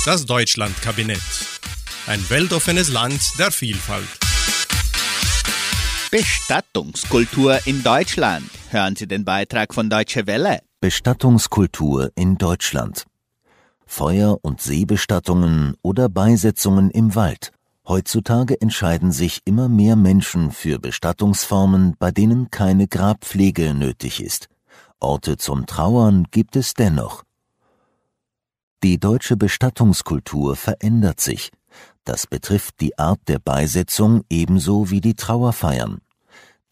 Das 0.04 0.26
Deutschlandkabinett. 0.26 1.22
Ein 2.08 2.28
weltoffenes 2.28 2.92
Land 2.92 3.20
der 3.38 3.52
Vielfalt. 3.52 4.08
Bestattungskultur 6.10 7.60
in 7.66 7.84
Deutschland. 7.84 8.50
Hören 8.70 8.96
Sie 8.96 9.06
den 9.06 9.24
Beitrag 9.24 9.72
von 9.72 9.88
Deutsche 9.88 10.26
Welle. 10.26 10.58
Bestattungskultur 10.80 12.10
in 12.16 12.36
Deutschland. 12.36 13.04
Feuer- 13.86 14.40
und 14.42 14.60
Seebestattungen 14.60 15.76
oder 15.82 16.08
Beisetzungen 16.08 16.90
im 16.90 17.14
Wald. 17.14 17.52
Heutzutage 17.86 18.60
entscheiden 18.60 19.12
sich 19.12 19.42
immer 19.44 19.68
mehr 19.68 19.94
Menschen 19.94 20.50
für 20.50 20.80
Bestattungsformen, 20.80 21.94
bei 22.00 22.10
denen 22.10 22.50
keine 22.50 22.88
Grabpflege 22.88 23.72
nötig 23.72 24.20
ist. 24.20 24.48
Orte 24.98 25.36
zum 25.36 25.66
Trauern 25.66 26.26
gibt 26.32 26.56
es 26.56 26.74
dennoch. 26.74 27.22
Die 28.82 28.98
deutsche 28.98 29.36
Bestattungskultur 29.36 30.56
verändert 30.56 31.20
sich. 31.20 31.52
Das 32.04 32.26
betrifft 32.26 32.80
die 32.80 32.98
Art 32.98 33.20
der 33.28 33.38
Beisetzung 33.38 34.24
ebenso 34.28 34.90
wie 34.90 35.00
die 35.00 35.14
Trauerfeiern. 35.14 36.00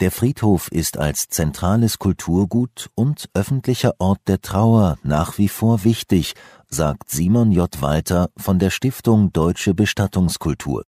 Der 0.01 0.11
Friedhof 0.11 0.73
ist 0.73 0.99
als 0.99 1.29
zentrales 1.29 2.01
Kulturgut 2.01 2.91
und 2.97 3.29
öffentlicher 3.33 3.95
Ort 3.99 4.21
der 4.27 4.41
Trauer 4.41 4.99
nach 5.05 5.39
wie 5.39 5.49
vor 5.49 5.85
wichtig, 5.85 6.35
sagt 6.69 7.11
Simon 7.11 7.53
J. 7.53 7.81
Walter 7.81 8.31
von 8.37 8.59
der 8.59 8.71
Stiftung 8.71 9.33
Deutsche 9.33 9.73
Bestattungskultur. 9.73 10.83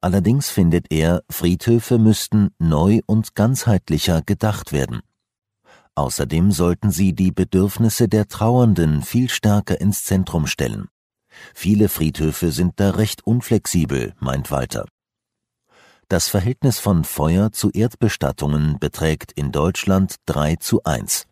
Allerdings 0.00 0.48
findet 0.50 0.90
er, 0.90 1.22
Friedhöfe 1.30 1.98
müssten 1.98 2.50
neu 2.58 3.00
und 3.06 3.36
ganzheitlicher 3.36 4.20
gedacht 4.22 4.72
werden. 4.72 5.02
Außerdem 5.96 6.50
sollten 6.50 6.90
sie 6.90 7.12
die 7.12 7.30
Bedürfnisse 7.30 8.08
der 8.08 8.26
Trauernden 8.26 9.02
viel 9.02 9.28
stärker 9.28 9.80
ins 9.80 10.04
Zentrum 10.04 10.46
stellen. 10.46 10.88
Viele 11.54 11.88
Friedhöfe 11.88 12.50
sind 12.50 12.74
da 12.76 12.90
recht 12.90 13.26
unflexibel, 13.26 14.14
meint 14.18 14.50
Walter. 14.50 14.86
Das 16.08 16.28
Verhältnis 16.28 16.78
von 16.78 17.04
Feuer 17.04 17.52
zu 17.52 17.70
Erdbestattungen 17.70 18.78
beträgt 18.78 19.32
in 19.32 19.52
Deutschland 19.52 20.16
3 20.26 20.56
zu 20.56 20.82
1. 20.84 21.26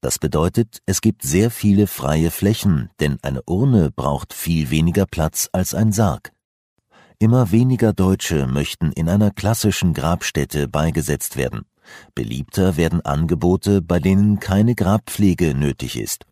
Das 0.00 0.18
bedeutet, 0.18 0.80
es 0.86 1.00
gibt 1.00 1.22
sehr 1.22 1.50
viele 1.50 1.86
freie 1.86 2.30
Flächen, 2.30 2.90
denn 3.00 3.18
eine 3.22 3.42
Urne 3.46 3.90
braucht 3.90 4.32
viel 4.32 4.70
weniger 4.70 5.06
Platz 5.06 5.48
als 5.52 5.74
ein 5.74 5.92
Sarg. 5.92 6.32
Immer 7.18 7.50
weniger 7.50 7.92
Deutsche 7.92 8.46
möchten 8.46 8.92
in 8.92 9.08
einer 9.08 9.30
klassischen 9.30 9.94
Grabstätte 9.94 10.68
beigesetzt 10.68 11.36
werden. 11.36 11.64
Beliebter 12.14 12.76
werden 12.76 13.00
Angebote, 13.04 13.82
bei 13.82 13.98
denen 13.98 14.40
keine 14.40 14.74
Grabpflege 14.74 15.54
nötig 15.54 15.98
ist. 15.98 16.26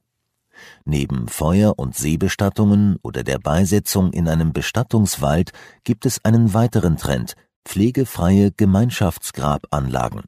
Neben 0.85 1.29
Feuer- 1.29 1.79
und 1.79 1.97
Seebestattungen 1.97 2.97
oder 3.03 3.25
der 3.25 3.39
Beisetzung 3.39 4.13
in 4.13 4.29
einem 4.29 4.53
Bestattungswald 4.53 5.53
gibt 5.83 6.07
es 6.07 6.25
einen 6.25 6.55
weiteren 6.55 6.97
Trend, 6.97 7.35
pflegefreie 7.65 8.53
Gemeinschaftsgrabanlagen. 8.53 10.23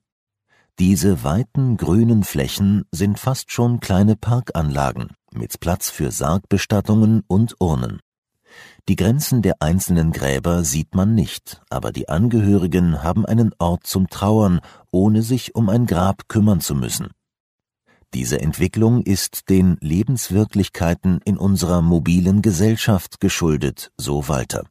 Diese 0.78 1.24
weiten 1.24 1.76
grünen 1.76 2.22
Flächen 2.22 2.84
sind 2.90 3.18
fast 3.18 3.50
schon 3.50 3.80
kleine 3.80 4.16
Parkanlagen 4.16 5.12
mit 5.32 5.60
Platz 5.60 5.90
für 5.90 6.10
Sargbestattungen 6.10 7.22
und 7.26 7.56
Urnen. 7.60 8.00
Die 8.88 8.96
Grenzen 8.96 9.42
der 9.42 9.56
einzelnen 9.60 10.12
Gräber 10.12 10.64
sieht 10.64 10.94
man 10.94 11.14
nicht, 11.14 11.60
aber 11.70 11.92
die 11.92 12.08
Angehörigen 12.08 13.02
haben 13.02 13.26
einen 13.26 13.52
Ort 13.58 13.86
zum 13.86 14.08
Trauern, 14.08 14.60
ohne 14.90 15.22
sich 15.22 15.54
um 15.54 15.68
ein 15.68 15.86
Grab 15.86 16.28
kümmern 16.28 16.60
zu 16.60 16.74
müssen. 16.74 17.08
Diese 18.14 18.40
Entwicklung 18.40 19.02
ist 19.02 19.48
den 19.48 19.76
Lebenswirklichkeiten 19.80 21.20
in 21.24 21.36
unserer 21.36 21.82
mobilen 21.82 22.40
Gesellschaft 22.40 23.20
geschuldet, 23.20 23.90
so 23.98 24.28
Walter. 24.28 24.64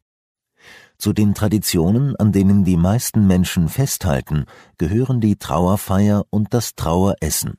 Zu 0.97 1.11
den 1.11 1.33
Traditionen, 1.33 2.15
an 2.15 2.31
denen 2.31 2.63
die 2.63 2.77
meisten 2.77 3.27
Menschen 3.27 3.67
festhalten, 3.67 4.45
gehören 4.77 5.19
die 5.19 5.35
Trauerfeier 5.35 6.23
und 6.29 6.53
das 6.53 6.75
Traueressen. 6.75 7.55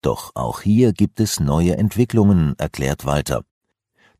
Doch 0.00 0.32
auch 0.34 0.62
hier 0.62 0.92
gibt 0.92 1.20
es 1.20 1.40
neue 1.40 1.76
Entwicklungen, 1.76 2.54
erklärt 2.58 3.04
Walter. 3.04 3.44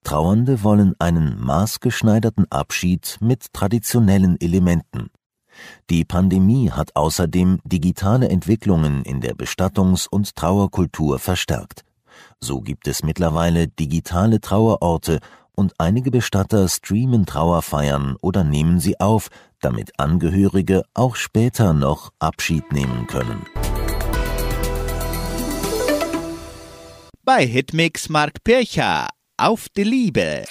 Trauernde 0.05 0.63
wollen 0.63 0.95
einen 0.99 1.41
maßgeschneiderten 1.41 2.47
Abschied 2.51 3.17
mit 3.21 3.53
traditionellen 3.53 4.41
Elementen. 4.41 5.11
Die 5.91 6.05
Pandemie 6.05 6.71
hat 6.71 6.95
außerdem 6.95 7.61
digitale 7.65 8.29
Entwicklungen 8.29 9.03
in 9.03 9.21
der 9.21 9.35
Bestattungs- 9.35 10.07
und 10.09 10.37
Trauerkultur 10.37 11.19
verstärkt. 11.19 11.85
So 12.41 12.61
gibt 12.61 12.87
es 12.87 13.03
mittlerweile 13.03 13.67
digitale 13.67 14.41
Trauerorte 14.41 15.21
und 15.57 15.73
einige 15.79 16.11
Bestatter 16.11 16.69
streamen 16.69 17.27
Trauerfeiern 17.27 18.17
oder 18.21 18.45
nehmen 18.45 18.81
sie 18.81 19.01
auf, 19.01 19.29
damit 19.61 19.99
Angehörige 19.99 20.83
auch 20.95 21.17
später 21.17 21.73
noch 21.73 22.11
Abschied 22.19 22.73
nehmen 22.73 23.07
können. 23.07 23.47
Bei 27.25 27.47
Hitmix 27.47 28.11
Mark 28.11 28.45
Pircher 28.45 29.09
auf 29.45 29.69
die 29.77 29.85
Liebe. 29.85 30.45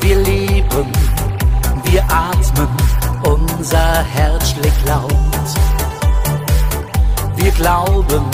Wir 0.00 0.16
leben, 0.16 0.92
wir 1.84 2.04
atmen, 2.04 2.68
unser 3.24 4.04
Herz 4.04 4.50
schlägt 4.50 4.86
laut. 4.86 5.10
Wir 7.34 7.50
glauben, 7.52 8.24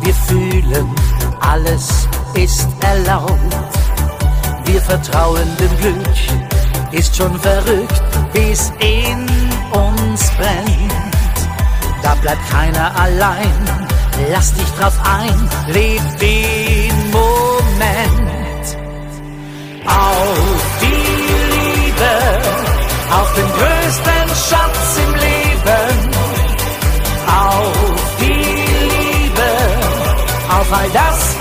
wir 0.00 0.14
fühlen, 0.14 0.94
alles 1.40 2.08
ist 2.34 2.68
erlaubt. 2.80 3.56
Wir 4.64 4.80
vertrauen 4.82 5.56
dem 5.58 5.76
Glück, 5.78 6.16
ist 6.92 7.16
schon 7.16 7.38
verrückt, 7.40 8.02
es 8.34 8.72
in 8.78 9.26
uns 9.72 10.30
brennt. 10.38 10.92
Da 12.02 12.14
bleibt 12.16 12.50
keiner 12.50 12.94
allein, 12.98 13.52
lass 14.30 14.52
dich 14.54 14.68
drauf 14.78 14.96
ein, 15.04 15.50
leb 15.68 16.02
den 16.18 17.10
Moment. 17.10 18.76
Auf 19.86 20.62
die 20.82 21.10
Liebe, 21.54 22.14
auf 23.10 23.34
den 23.34 23.50
größten 23.58 24.28
Schatz 24.48 24.98
im 25.04 25.14
Leben. 25.14 26.10
Auf 27.26 28.16
die 28.20 28.26
Liebe, 28.26 29.50
auf 30.48 30.72
all 30.72 30.90
das, 30.90 31.39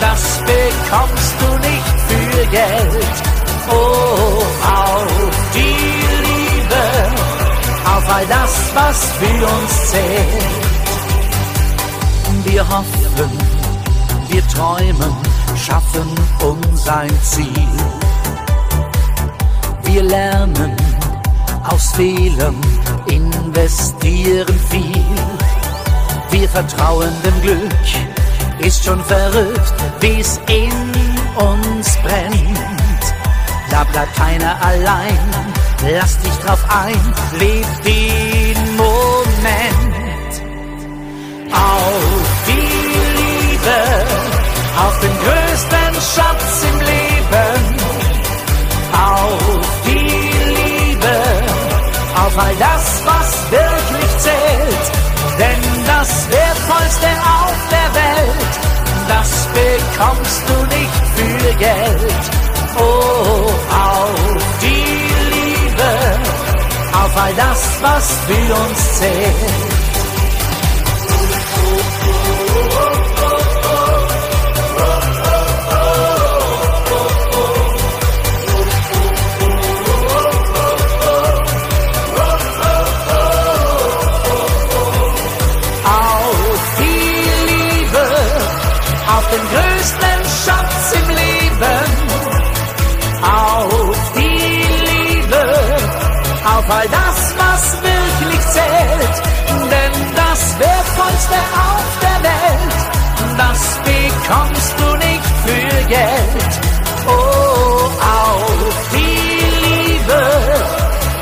das 0.00 0.22
bekommst 0.38 1.34
du 1.40 1.48
nicht 1.68 1.94
für 2.08 2.46
Geld. 2.46 3.06
Oh, 3.70 4.42
auf 4.64 5.50
die 5.54 5.98
Liebe, 6.28 6.84
auf 7.84 8.14
all 8.14 8.26
das, 8.26 8.52
was 8.74 9.04
für 9.18 9.46
uns 9.46 9.90
zählt. 9.90 10.58
Wir 12.44 12.66
hoffen, 12.68 13.30
wir 14.28 14.48
träumen, 14.48 15.16
schaffen 15.56 16.08
uns 16.40 16.88
ein 16.88 17.22
Ziel. 17.22 17.68
Wir 19.84 20.02
lernen 20.02 20.76
aus 21.68 21.92
Fehlern, 21.92 22.56
investieren 23.06 24.58
viel. 24.70 25.04
Wir 26.30 26.48
vertrauen 26.48 27.12
dem 27.24 27.42
Glück, 27.42 28.17
ist 28.60 28.84
schon 28.84 29.02
verrückt, 29.04 29.74
wie 30.00 30.20
es 30.20 30.40
in 30.48 30.72
uns 31.36 31.96
brennt. 32.02 33.04
Da 33.70 33.84
bleibt 33.84 34.14
keiner 34.16 34.56
allein, 34.62 35.18
lass 35.94 36.18
dich 36.20 36.36
drauf 36.44 36.64
ein, 36.68 37.14
leb 37.38 37.66
den 37.84 38.76
Moment. 38.76 40.32
Auf 41.52 42.02
die 42.46 42.78
Liebe, 43.18 43.78
auf 44.86 44.98
den 45.00 45.16
größten 45.24 45.94
Schatz 46.14 46.64
im 46.70 46.78
Leben. 46.80 47.62
Auf 48.92 49.66
die 49.86 50.12
Liebe, 50.58 51.16
auf 52.14 52.38
all 52.38 52.56
das, 52.56 52.77
all 67.28 67.34
das, 67.34 67.82
was 67.82 68.18
für 68.26 68.54
uns 68.54 68.98
zählt. 68.98 69.77
Das 104.28 104.36
bekommst 104.36 104.74
du 104.78 104.96
nicht 104.96 105.26
für 105.44 105.88
Geld. 105.88 106.60
Oh, 107.06 107.90
auf 108.00 108.90
die 108.92 109.38
Liebe, 109.66 110.22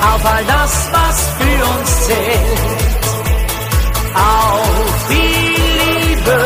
auf 0.01 0.25
all 0.25 0.45
das, 0.45 0.89
was 0.93 1.29
für 1.39 1.65
uns 1.79 2.07
zählt 2.07 2.77
auf 4.17 5.09
die 5.11 5.57
Liebe, 5.83 6.41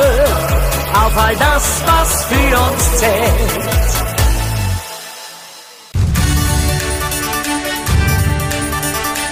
auf 0.95 1.17
all 1.17 1.37
das, 1.37 1.83
was 1.87 2.25
für 2.25 2.59
uns 2.59 2.97
zählt. 2.99 3.61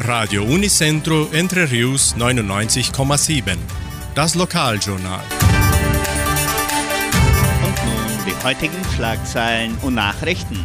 Radio 0.05 0.43
Unicentro 0.45 1.29
Entre 1.33 1.71
Rius 1.71 2.14
99,7. 2.17 3.59
Das 4.14 4.35
Lokaljournal. 4.35 5.38
Die 8.38 8.44
heutigen 8.44 8.85
Schlagzeilen 8.94 9.77
und 9.83 9.94
Nachrichten. 9.94 10.64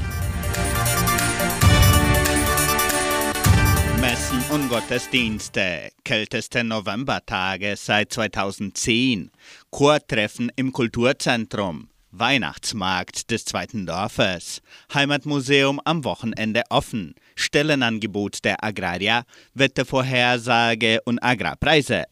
Messen 3.99 4.43
und 4.51 4.69
Gottesdienste. 4.69 5.91
Kälteste 6.03 6.63
Novembertage 6.63 7.75
seit 7.77 8.13
2010. 8.13 9.31
Chortreffen 9.71 10.51
im 10.55 10.71
Kulturzentrum. 10.71 11.89
Weihnachtsmarkt 12.11 13.31
des 13.31 13.45
zweiten 13.45 13.87
Dorfes, 13.87 14.61
Heimatmuseum 14.93 15.81
am 15.83 16.03
Wochenende 16.03 16.61
offen, 16.69 17.15
Stellenangebot 17.33 18.45
der 18.45 18.63
Agraria, 18.63 19.23
Wettervorhersage 19.55 20.99
und 21.05 21.17
Agrarpreise. 21.23 22.03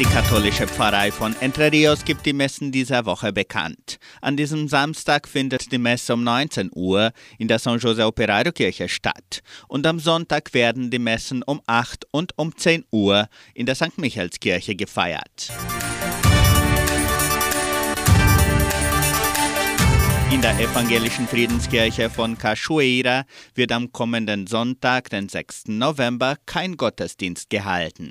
Die 0.00 0.06
katholische 0.06 0.66
Pfarrei 0.66 1.12
von 1.12 1.36
Entre 1.40 1.70
Rios 1.70 2.06
gibt 2.06 2.24
die 2.24 2.32
Messen 2.32 2.72
dieser 2.72 3.04
Woche 3.04 3.34
bekannt. 3.34 3.98
An 4.22 4.34
diesem 4.34 4.66
Samstag 4.66 5.28
findet 5.28 5.70
die 5.72 5.76
Messe 5.76 6.14
um 6.14 6.24
19 6.24 6.70
Uhr 6.74 7.12
in 7.36 7.48
der 7.48 7.58
San 7.58 7.78
Jose 7.78 8.06
Operario 8.06 8.50
Kirche 8.50 8.88
statt. 8.88 9.42
Und 9.68 9.86
am 9.86 10.00
Sonntag 10.00 10.54
werden 10.54 10.90
die 10.90 10.98
Messen 10.98 11.42
um 11.42 11.60
8 11.66 12.06
und 12.12 12.32
um 12.38 12.56
10 12.56 12.86
Uhr 12.90 13.28
in 13.52 13.66
der 13.66 13.74
St. 13.74 13.98
Michaelskirche 13.98 14.74
gefeiert. 14.74 15.52
In 20.32 20.40
der 20.40 20.58
evangelischen 20.58 21.28
Friedenskirche 21.28 22.08
von 22.08 22.38
Cachoeira 22.38 23.26
wird 23.54 23.70
am 23.72 23.92
kommenden 23.92 24.46
Sonntag, 24.46 25.10
den 25.10 25.28
6. 25.28 25.64
November, 25.66 26.36
kein 26.46 26.78
Gottesdienst 26.78 27.50
gehalten. 27.50 28.08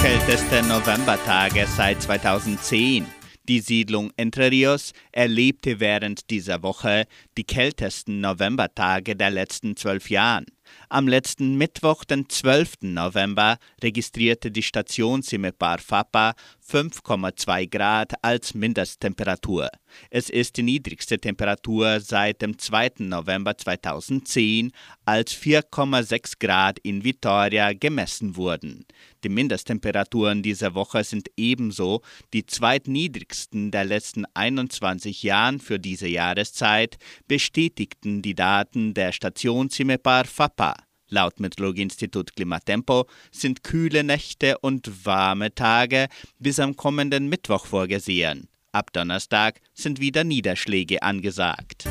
Kälteste 0.00 0.62
Novembertage 0.62 1.66
seit 1.66 2.00
2010. 2.00 3.04
Die 3.48 3.60
Siedlung 3.60 4.12
Entre 4.16 4.50
Rios 4.50 4.92
erlebte 5.10 5.80
während 5.80 6.30
dieser 6.30 6.62
Woche 6.62 7.06
die 7.36 7.44
kältesten 7.44 8.20
Novembertage 8.20 9.16
der 9.16 9.30
letzten 9.30 9.74
zwölf 9.76 10.08
Jahre. 10.10 10.44
Am 10.90 11.08
letzten 11.08 11.56
Mittwoch, 11.56 12.04
den 12.04 12.28
12. 12.28 12.74
November, 12.82 13.58
registrierte 13.82 14.50
die 14.50 14.62
Station 14.62 15.22
Simepar 15.22 15.78
Fapa 15.78 16.34
5,2 16.66 17.70
Grad 17.70 18.12
als 18.22 18.54
Mindesttemperatur. 18.54 19.70
Es 20.10 20.30
ist 20.30 20.56
die 20.56 20.62
niedrigste 20.62 21.18
Temperatur 21.18 22.00
seit 22.00 22.42
dem 22.42 22.58
2. 22.58 22.92
November 22.98 23.56
2010, 23.56 24.72
als 25.04 25.34
4,6 25.34 26.34
Grad 26.38 26.78
in 26.80 27.04
Vitoria 27.04 27.72
gemessen 27.72 28.36
wurden. 28.36 28.84
Die 29.24 29.28
Mindesttemperaturen 29.28 30.42
dieser 30.42 30.74
Woche 30.74 31.02
sind 31.04 31.28
ebenso 31.36 32.02
die 32.32 32.46
zweitniedrigsten 32.46 33.70
der 33.70 33.84
letzten 33.84 34.24
21 34.34 35.22
Jahren 35.22 35.60
für 35.60 35.78
diese 35.78 36.08
Jahreszeit, 36.08 36.98
bestätigten 37.26 38.22
die 38.22 38.34
Daten 38.34 38.94
der 38.94 39.12
Station 39.12 39.70
Simepar 39.70 40.24
Fapa. 40.24 40.74
Laut 41.08 41.40
Meteorologieinstitut 41.40 42.36
Klimatempo 42.36 43.06
sind 43.32 43.64
kühle 43.64 44.04
Nächte 44.04 44.58
und 44.58 45.06
warme 45.06 45.54
Tage 45.54 46.08
bis 46.38 46.60
am 46.60 46.76
kommenden 46.76 47.28
Mittwoch 47.28 47.66
vorgesehen. 47.66 48.48
Ab 48.72 48.92
Donnerstag 48.92 49.60
sind 49.72 50.00
wieder 50.00 50.24
Niederschläge 50.24 51.02
angesagt. 51.02 51.88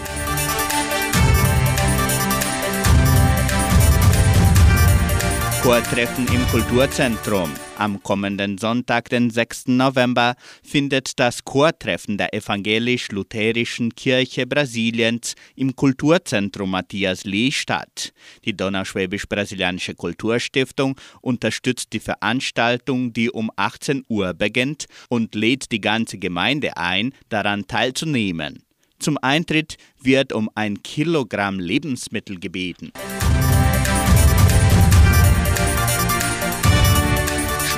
Chortreffen 5.67 6.25
im 6.33 6.47
Kulturzentrum. 6.47 7.51
Am 7.77 8.01
kommenden 8.01 8.57
Sonntag, 8.57 9.09
den 9.09 9.29
6. 9.29 9.67
November, 9.67 10.35
findet 10.63 11.19
das 11.19 11.43
Chortreffen 11.43 12.17
der 12.17 12.33
evangelisch-lutherischen 12.33 13.93
Kirche 13.93 14.47
Brasiliens 14.47 15.35
im 15.57 15.75
Kulturzentrum 15.75 16.71
Matthias 16.71 17.25
Lee 17.25 17.51
statt. 17.51 18.13
Die 18.45 18.55
Donauschwäbisch-Brasilianische 18.55 19.93
Kulturstiftung 19.95 20.95
unterstützt 21.19 21.91
die 21.91 21.99
Veranstaltung, 21.99 23.11
die 23.11 23.29
um 23.29 23.51
18 23.57 24.05
Uhr 24.07 24.33
beginnt 24.33 24.85
und 25.09 25.35
lädt 25.35 25.73
die 25.73 25.81
ganze 25.81 26.17
Gemeinde 26.17 26.77
ein, 26.77 27.13
daran 27.27 27.67
teilzunehmen. 27.67 28.63
Zum 28.99 29.17
Eintritt 29.21 29.75
wird 30.01 30.31
um 30.31 30.49
ein 30.55 30.81
Kilogramm 30.81 31.59
Lebensmittel 31.59 32.39
gebeten. 32.39 32.93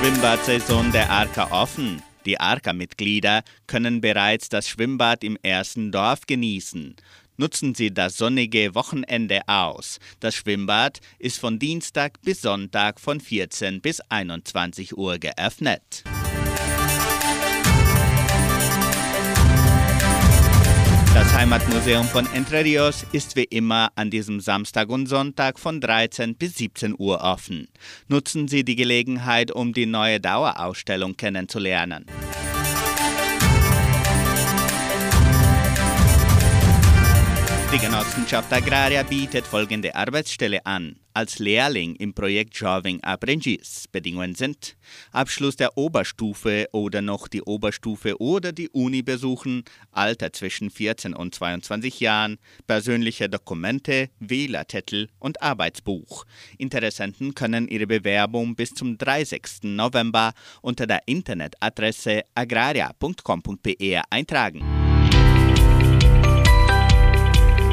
Schwimmbadsaison 0.00 0.92
der 0.92 1.10
Arka 1.10 1.50
offen. 1.50 2.02
Die 2.24 2.40
Arka-Mitglieder 2.40 3.42
können 3.66 4.00
bereits 4.00 4.48
das 4.48 4.66
Schwimmbad 4.66 5.22
im 5.22 5.36
ersten 5.42 5.92
Dorf 5.92 6.22
genießen. 6.26 6.96
Nutzen 7.36 7.74
Sie 7.74 7.92
das 7.92 8.16
sonnige 8.16 8.74
Wochenende 8.74 9.42
aus. 9.46 9.98
Das 10.18 10.34
Schwimmbad 10.36 11.00
ist 11.18 11.38
von 11.38 11.58
Dienstag 11.58 12.18
bis 12.22 12.40
Sonntag 12.40 12.98
von 12.98 13.20
14 13.20 13.82
bis 13.82 14.00
21 14.08 14.96
Uhr 14.96 15.18
geöffnet. 15.18 16.02
Das 21.12 21.34
Heimatmuseum 21.34 22.04
von 22.06 22.24
Entre 22.34 22.64
Rios 22.64 23.04
ist 23.10 23.34
wie 23.34 23.42
immer 23.42 23.90
an 23.96 24.10
diesem 24.10 24.38
Samstag 24.38 24.88
und 24.90 25.06
Sonntag 25.06 25.58
von 25.58 25.80
13 25.80 26.36
bis 26.36 26.54
17 26.54 26.94
Uhr 26.96 27.22
offen. 27.22 27.66
Nutzen 28.06 28.46
Sie 28.46 28.64
die 28.64 28.76
Gelegenheit, 28.76 29.50
um 29.50 29.72
die 29.72 29.86
neue 29.86 30.20
Dauerausstellung 30.20 31.16
kennenzulernen. 31.16 32.06
Die 37.72 37.78
Genossenschaft 37.78 38.52
Agraria 38.52 39.04
bietet 39.04 39.46
folgende 39.46 39.94
Arbeitsstelle 39.94 40.66
an. 40.66 40.96
Als 41.14 41.38
Lehrling 41.38 41.94
im 41.94 42.12
Projekt 42.14 42.56
Joving 42.56 43.00
Apprentice. 43.02 43.86
Bedingungen 43.86 44.34
sind 44.34 44.76
Abschluss 45.12 45.54
der 45.54 45.78
Oberstufe 45.78 46.66
oder 46.72 47.00
noch 47.00 47.28
die 47.28 47.42
Oberstufe 47.42 48.20
oder 48.20 48.50
die 48.50 48.70
Uni 48.70 49.02
besuchen, 49.02 49.62
Alter 49.92 50.32
zwischen 50.32 50.68
14 50.70 51.14
und 51.14 51.32
22 51.32 52.00
Jahren, 52.00 52.38
persönliche 52.66 53.28
Dokumente, 53.28 54.10
Wählertitel 54.18 55.06
und 55.20 55.40
Arbeitsbuch. 55.40 56.24
Interessenten 56.58 57.36
können 57.36 57.68
ihre 57.68 57.86
Bewerbung 57.86 58.56
bis 58.56 58.74
zum 58.74 58.98
30. 58.98 59.42
November 59.62 60.32
unter 60.60 60.88
der 60.88 61.02
Internetadresse 61.06 62.22
agraria.com.br 62.34 64.02
eintragen. 64.10 64.79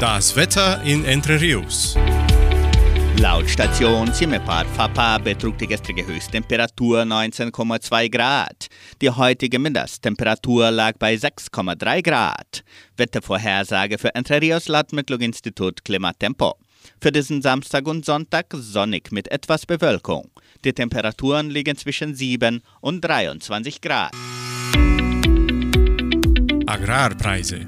Das 0.00 0.36
Wetter 0.36 0.80
in 0.84 1.04
Entre 1.04 1.40
Rios. 1.40 1.96
Laut 3.16 3.50
Station 3.50 4.12
Simepar 4.12 4.64
Fapa 4.64 5.18
betrug 5.18 5.58
die 5.58 5.66
gestrige 5.66 6.06
Höchsttemperatur 6.06 7.00
19,2 7.00 8.08
Grad. 8.08 8.68
Die 9.02 9.10
heutige 9.10 9.58
Mindesttemperatur 9.58 10.70
lag 10.70 10.92
bei 11.00 11.14
6,3 11.16 12.02
Grad. 12.04 12.62
Wettervorhersage 12.96 13.98
für 13.98 14.14
Entre 14.14 14.40
Rios 14.40 14.68
laut 14.68 14.92
Metlog-Institut 14.92 15.84
Klimatempo. 15.84 16.54
Für 17.00 17.10
diesen 17.10 17.42
Samstag 17.42 17.88
und 17.88 18.04
Sonntag 18.04 18.46
sonnig 18.52 19.10
mit 19.10 19.28
etwas 19.32 19.66
Bewölkung. 19.66 20.30
Die 20.64 20.72
Temperaturen 20.72 21.50
liegen 21.50 21.76
zwischen 21.76 22.14
7 22.14 22.62
und 22.80 23.00
23 23.00 23.80
Grad. 23.80 24.12
Agrarpreise. 26.66 27.66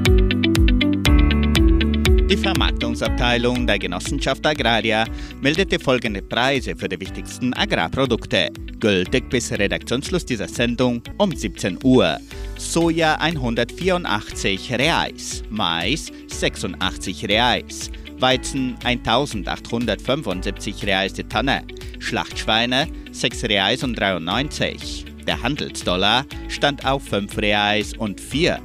Die 2.30 2.36
Vermarktungsabteilung 2.36 3.66
der 3.66 3.80
Genossenschaft 3.80 4.46
Agraria 4.46 5.04
meldete 5.40 5.80
folgende 5.80 6.22
Preise 6.22 6.76
für 6.76 6.88
die 6.88 7.00
wichtigsten 7.00 7.52
Agrarprodukte, 7.54 8.50
gültig 8.78 9.28
bis 9.28 9.50
Redaktionsschluss 9.50 10.26
dieser 10.26 10.46
Sendung 10.46 11.02
um 11.18 11.34
17 11.34 11.80
Uhr. 11.82 12.18
Soja 12.56 13.16
184 13.16 14.72
Reais, 14.74 15.42
Mais 15.50 16.12
86 16.28 17.28
Reais, 17.28 17.90
Weizen 18.20 18.76
1875 18.84 20.86
Reais 20.86 21.12
die 21.12 21.24
Tonne, 21.24 21.64
Schlachtschweine 21.98 22.86
6 23.10 23.44
Reais 23.46 23.82
und 23.82 23.98
93. 23.98 25.04
Der 25.26 25.42
Handelsdollar 25.42 26.26
stand 26.48 26.86
auf 26.86 27.02
5 27.08 27.36
Reais 27.38 27.92
und 27.98 28.20
4. 28.20 28.60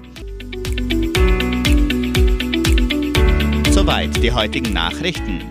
Soweit 3.76 4.24
die 4.24 4.32
heutigen 4.32 4.72
Nachrichten. 4.72 5.42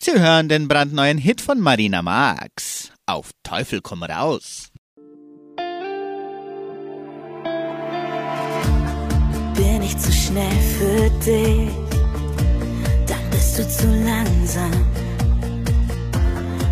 Sie 0.00 0.18
hören 0.18 0.48
den 0.48 0.66
brandneuen 0.66 1.16
Hit 1.16 1.40
von 1.40 1.60
Marina 1.60 2.02
Marx. 2.02 2.90
Auf 3.06 3.30
Teufel 3.44 3.80
komm 3.80 4.02
raus. 4.02 4.72
Bin 9.54 9.80
ich 9.80 9.96
zu 9.96 10.10
schnell 10.10 10.58
für 10.76 11.08
dich, 11.24 11.70
dann 13.06 13.30
bist 13.30 13.60
du 13.60 13.68
zu 13.68 13.86
langsam. 14.04 14.72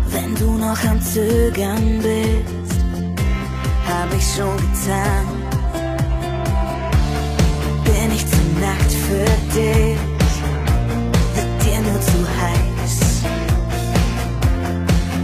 Wenn 0.09 0.35
du 0.35 0.57
noch 0.57 0.83
am 0.83 1.01
Zögern 1.01 2.01
bist, 2.01 2.81
hab 3.87 4.13
ich 4.13 4.25
schon 4.35 4.57
getan 4.57 5.50
Nacht 8.61 8.91
für 8.91 9.25
dich 9.55 9.97
wird 11.35 11.63
dir 11.63 11.79
nur 11.81 11.99
zu 11.99 12.19
heiß. 12.39 12.97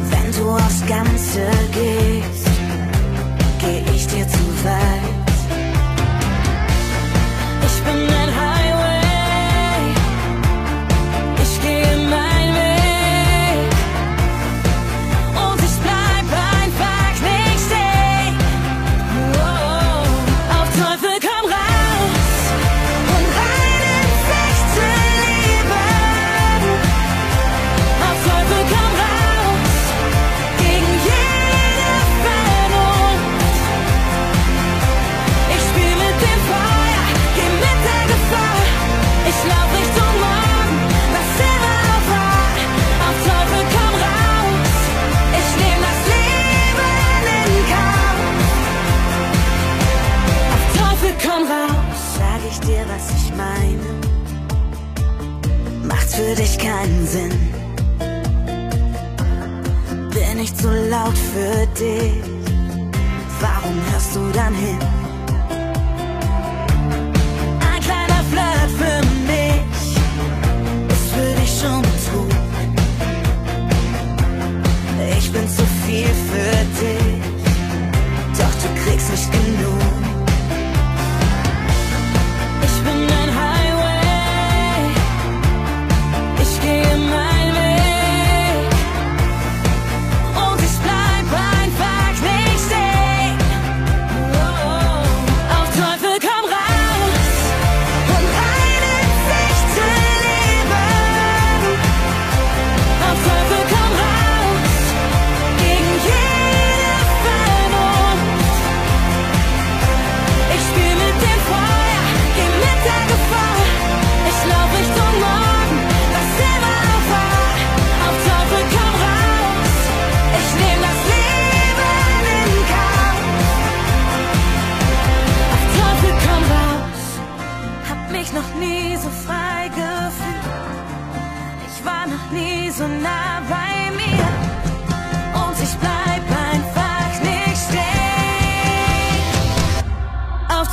Wenn 0.09 0.31
du 0.31 0.49
aufs 0.49 0.81
Ganze 0.87 1.43
gehst, 1.71 2.49
geh 3.59 3.83
ich 3.95 4.07
dir 4.07 4.27
zu 4.27 4.45
weit. 4.63 5.27
Ich 7.67 7.83
bin 7.83 7.99
ein 8.21 8.35
Haar 8.35 8.56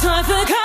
Auf 0.07 0.27
Teufel 0.27 0.64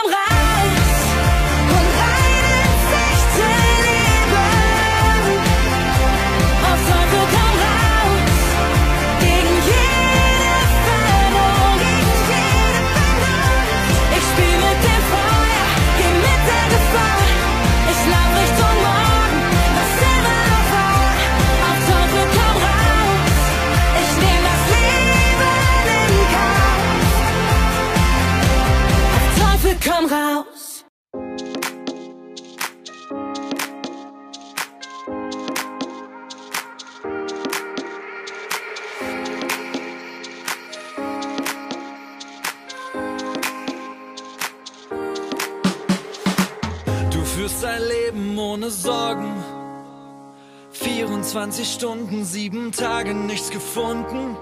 24 51.30 51.72
Stunden, 51.72 52.26
sieben 52.26 52.72
Tage, 52.72 53.14
nichts 53.14 53.52
gefunden. 53.52 54.36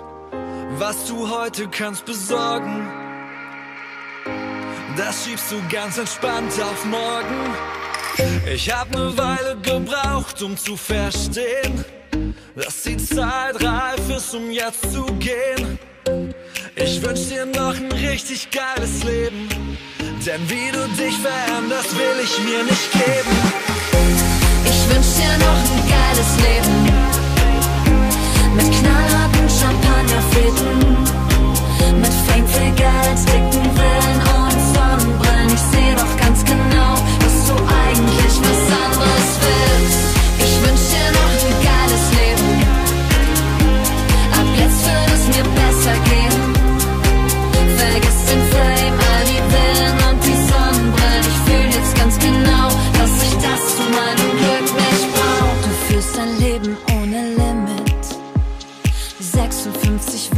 Was 0.78 1.06
du 1.06 1.30
heute 1.30 1.68
kannst 1.68 2.06
besorgen, 2.06 2.88
das 4.96 5.26
schiebst 5.26 5.52
du 5.52 5.56
ganz 5.70 5.98
entspannt 5.98 6.54
auf 6.62 6.86
morgen. 6.86 7.56
Ich 8.54 8.74
hab 8.74 8.90
ne 8.92 9.12
Weile 9.18 9.58
gebraucht, 9.58 10.42
um 10.42 10.56
zu 10.56 10.78
verstehen, 10.78 11.84
dass 12.56 12.84
die 12.84 12.96
Zeit 12.96 13.62
reif 13.62 14.10
ist, 14.10 14.34
um 14.34 14.50
jetzt 14.50 14.90
zu 14.94 15.04
gehen. 15.16 15.78
Ich 16.78 17.02
wünsch 17.04 17.28
dir 17.28 17.46
noch 17.48 17.76
ein 17.76 17.92
richtig 17.92 18.50
geiles 18.50 19.04
Leben. 19.04 19.50
Denn 20.26 20.50
wie 20.50 20.72
du 20.72 20.88
dich 20.96 21.18
veränderst, 21.18 21.98
will 21.98 22.24
ich 22.24 22.40
mir 22.46 22.64
nicht 22.64 22.92
geben. 22.94 23.77
Ich 24.88 24.96
wünsch 24.96 25.16
dir 25.18 25.38
noch 25.38 25.60
ein 25.68 25.84
geiles 25.90 26.32
Leben. 26.48 26.76
Mit 28.56 28.72
knallharten 28.72 29.50
Champagnerfäden. 29.50 30.70
Mit 32.00 32.14
Fake 32.26 32.48
dicken 33.26 33.68
Villen 33.76 34.20
und 34.38 34.58
Sonnenbrillen. 34.74 35.52
Ich 35.54 35.66
seh 35.72 35.94
doch 35.94 36.14
ganz 36.18 36.40
genau, 36.46 36.94
dass 37.20 37.38
du 37.48 37.54
eigentlich 37.54 38.36
was 38.40 38.62
anderes 38.86 39.30
willst. 39.44 40.00
Ich 40.40 40.54
wünsch 40.64 40.86
dir 40.94 41.10
noch 41.20 41.32
ein 41.36 41.56
geiles 41.68 42.06
Leben. 42.20 42.50
Ab 44.40 44.48
jetzt 44.58 44.86
wird 44.86 45.10
es 45.14 45.24
mir 45.36 45.44
besser 45.44 45.96
gehen. 46.10 46.27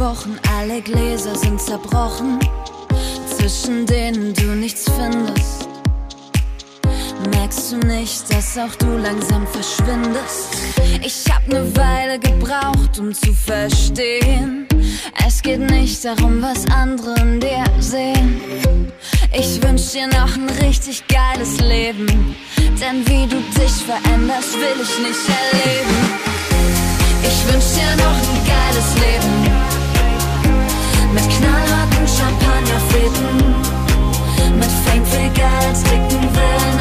Wochen, 0.00 0.38
alle 0.56 0.80
Gläser 0.80 1.36
sind 1.36 1.60
zerbrochen, 1.60 2.38
zwischen 3.36 3.84
denen 3.84 4.32
du 4.32 4.46
nichts 4.56 4.86
findest. 4.96 5.68
Merkst 7.30 7.72
du 7.72 7.76
nicht, 7.86 8.32
dass 8.32 8.56
auch 8.56 8.74
du 8.76 8.96
langsam 8.96 9.46
verschwindest? 9.46 10.54
Ich 11.04 11.24
hab 11.30 11.46
ne 11.48 11.64
Weile 11.76 12.18
gebraucht, 12.18 12.98
um 12.98 13.12
zu 13.12 13.32
verstehen. 13.34 14.66
Es 15.26 15.42
geht 15.42 15.60
nicht 15.60 16.02
darum, 16.02 16.40
was 16.40 16.64
andere 16.70 17.14
in 17.20 17.40
dir 17.40 17.64
sehen. 17.78 18.40
Ich 19.32 19.62
wünsch 19.62 19.92
dir 19.92 20.06
noch 20.06 20.34
ein 20.34 20.48
richtig 20.62 21.04
geiles 21.08 21.60
Leben. 21.60 22.34
Denn 22.80 23.06
wie 23.06 23.26
du 23.26 23.36
dich 23.60 23.84
veränderst, 23.84 24.54
will 24.54 24.80
ich 24.82 24.98
nicht 25.06 25.28
erleben. 25.28 25.96
Ich 27.22 27.52
wünsch 27.52 27.74
dir 27.74 27.96
noch 27.96 28.16
ein 28.16 28.46
geiles 28.46 28.94
Leben. 28.94 29.79
Knallharten 31.40 32.06
Champagnerfäden. 32.06 33.28
Mit 34.58 34.72
Fame 34.84 35.06
viel 35.06 35.30
Geld, 35.30 35.76
dicken 35.90 36.28
Villen 36.34 36.79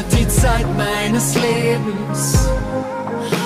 die 0.00 0.26
Zeit 0.28 0.66
meines 0.76 1.34
Lebens 1.34 2.48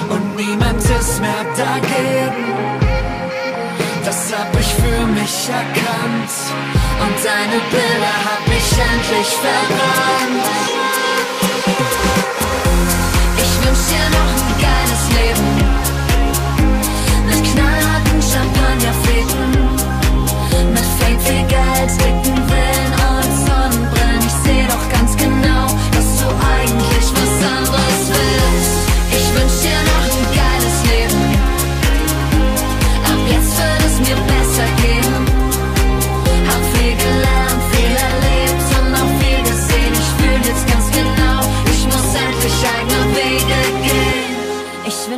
und 0.09 0.36
niemand 0.36 0.78
ist 0.78 1.20
mehr 1.20 1.44
dagegen. 1.57 2.44
Das 4.05 4.32
hab 4.32 4.55
ich 4.61 4.66
für 4.66 5.07
mich 5.07 5.49
erkannt 5.49 6.32
und 7.03 7.16
deine 7.24 7.59
Bilder 7.70 8.16
hab 8.28 8.47
ich 8.47 8.68
endlich 8.78 9.30
verbrannt. 9.42 10.47
Ich 13.38 13.53
wünsch 13.66 13.84
dir 13.90 14.09
noch 14.16 14.32
ein 14.38 14.55
geiles 14.68 15.03
Leben 15.18 15.51
mit 17.26 17.42
knallharten 17.53 18.20
Champagnerfäden, 18.22 19.51
mit 20.72 20.86
Fame, 20.99 21.20
viel 21.20 21.44
Geld, 21.47 22.26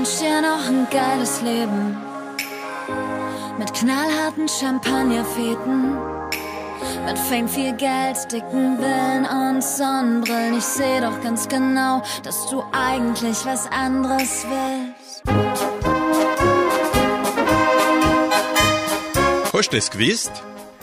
wünsch 0.09 0.20
dir 0.20 0.40
noch 0.40 0.66
ein 0.66 0.86
geiles 0.90 1.42
Leben. 1.42 1.96
Mit 3.59 3.74
knallharten 3.74 4.48
Champagnerfeten. 4.48 5.96
Mit 7.04 7.18
Fame, 7.18 7.48
viel 7.48 7.72
Geld, 7.72 8.30
dicken 8.32 8.78
Willen 8.78 9.26
und 9.26 9.62
Sonnenbrillen. 9.62 10.56
Ich 10.56 10.64
seh 10.64 11.00
doch 11.00 11.20
ganz 11.22 11.48
genau, 11.48 12.02
dass 12.22 12.46
du 12.48 12.62
eigentlich 12.72 13.44
was 13.44 13.66
anderes 13.70 14.46
willst. 14.48 15.22
Hast 19.52 19.72
du 19.72 19.76
es 19.76 19.90
gewusst? 19.90 20.32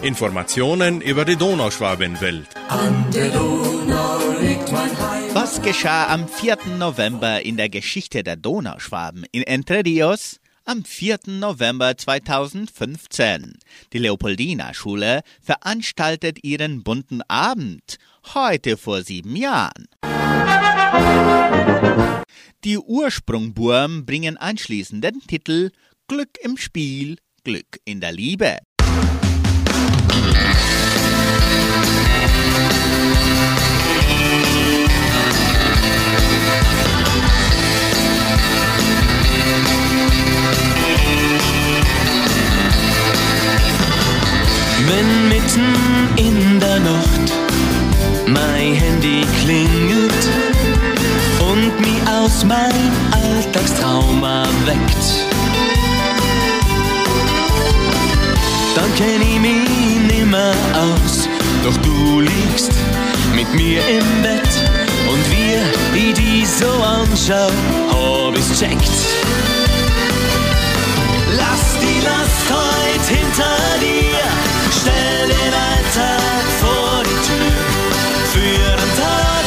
Informationen 0.02 1.02
über 1.02 1.26
die 1.26 1.38
Donauschwabenwelt. 1.38 2.48
An 2.68 3.06
der 3.14 3.30
Donau 3.30 4.20
liegt 4.40 4.72
mein 4.72 4.92
Heim. 5.00 5.25
Was 5.36 5.62
geschah 5.62 6.08
am 6.08 6.30
4. 6.30 6.60
November 6.80 7.42
in 7.42 7.58
der 7.58 7.68
Geschichte 7.68 8.24
der 8.24 8.38
Donauschwaben 8.38 9.26
in 9.34 9.44
Entre 9.44 9.84
Rios? 9.84 10.40
Am 10.64 10.86
4. 10.86 11.20
November 11.28 11.98
2015. 11.98 13.58
Die 13.92 13.98
Leopoldina-Schule 13.98 15.24
veranstaltet 15.42 16.42
ihren 16.46 16.84
bunten 16.84 17.22
Abend. 17.28 17.98
Heute 18.34 18.78
vor 18.78 19.04
sieben 19.04 19.36
Jahren. 19.36 19.90
Die 22.64 22.78
Ursprungburm 22.78 24.06
bringen 24.06 24.38
anschließend 24.38 25.04
den 25.04 25.20
Titel 25.20 25.72
Glück 26.08 26.38
im 26.44 26.56
Spiel, 26.56 27.18
Glück 27.44 27.82
in 27.84 28.00
der 28.00 28.14
Liebe. 28.14 28.60
Wenn 44.88 45.30
mitten 45.30 45.74
in 46.16 46.60
der 46.60 46.80
Nacht 46.80 47.34
mein 48.28 48.74
Handy 48.74 49.26
klingelt 49.42 50.24
und 51.40 51.80
mich 51.80 52.02
aus 52.08 52.44
mein 52.46 52.92
Alltagstrauma 53.12 54.46
weckt, 54.66 55.06
dann 58.76 58.96
kenn 58.96 59.22
ich 59.22 59.40
mich 59.40 60.18
nimmer 60.18 60.54
aus. 60.74 61.28
Doch 61.64 61.78
du 61.78 62.22
liegst 62.22 62.72
mit 63.34 63.52
mir 63.56 63.82
im 63.88 64.22
Bett 64.22 64.50
und 65.10 65.24
wir, 65.32 65.62
ich 65.94 66.14
die 66.14 66.46
so 66.46 66.70
anschaue, 66.84 67.52
hab 67.90 68.38
ich's 68.38 68.60
checkt. 68.60 68.92
Lass 71.38 71.78
die 71.82 72.02
Last 72.06 72.46
heut 72.52 73.06
hinter 73.08 73.58
dir, 73.80 74.45
stell 74.82 75.28
den 75.28 75.54
Alltag 75.54 76.46
vor 76.62 77.04
die 77.04 77.20
Tür. 77.28 77.64
Für 78.34 78.76
den 78.82 78.92
Tag, 79.02 79.46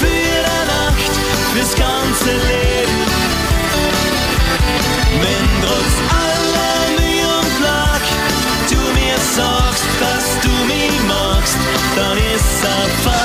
für 0.00 0.06
die 0.06 0.66
Nacht, 0.74 1.14
fürs 1.54 1.74
ganze 1.74 2.32
Leben. 2.50 2.98
Wenn 5.22 5.48
trotz 5.64 5.94
aller 6.24 6.82
Mühe 6.98 7.28
und 7.40 7.50
Plag 7.58 8.02
du 8.70 8.80
mir 8.98 9.18
sagst, 9.36 9.86
dass 10.00 10.26
du 10.42 10.52
mich 10.66 10.96
magst, 11.06 11.58
dann 11.96 12.16
ist 12.18 12.64
ein 12.64 12.90
Feiertag. 13.02 13.17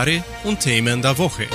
Kommentare 0.00 0.24
und 0.44 0.60
Themen 0.60 1.02
der 1.02 1.18
Woche. 1.18 1.46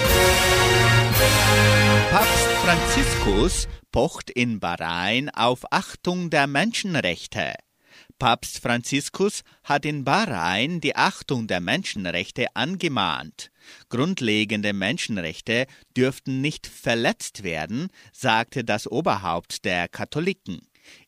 Papst 2.12 2.48
Franziskus 2.64 3.68
pocht 3.92 4.30
in 4.30 4.60
Bahrain 4.60 5.30
auf 5.32 5.64
Achtung 5.72 6.30
der 6.30 6.46
Menschenrechte. 6.46 7.56
Papst 8.20 8.60
Franziskus 8.60 9.42
hat 9.64 9.86
in 9.86 10.04
Bahrain 10.04 10.80
die 10.80 10.96
Achtung 10.96 11.48
der 11.48 11.60
Menschenrechte 11.60 12.48
angemahnt. 12.56 13.50
Grundlegende 13.90 14.74
Menschenrechte 14.74 15.66
dürften 15.98 16.42
nicht 16.42 16.68
verletzt 16.68 17.44
werden, 17.44 17.88
sagte 18.14 18.64
das 18.64 18.88
Oberhaupt 18.88 19.66
der 19.66 19.88
Katholiken. 19.88 20.62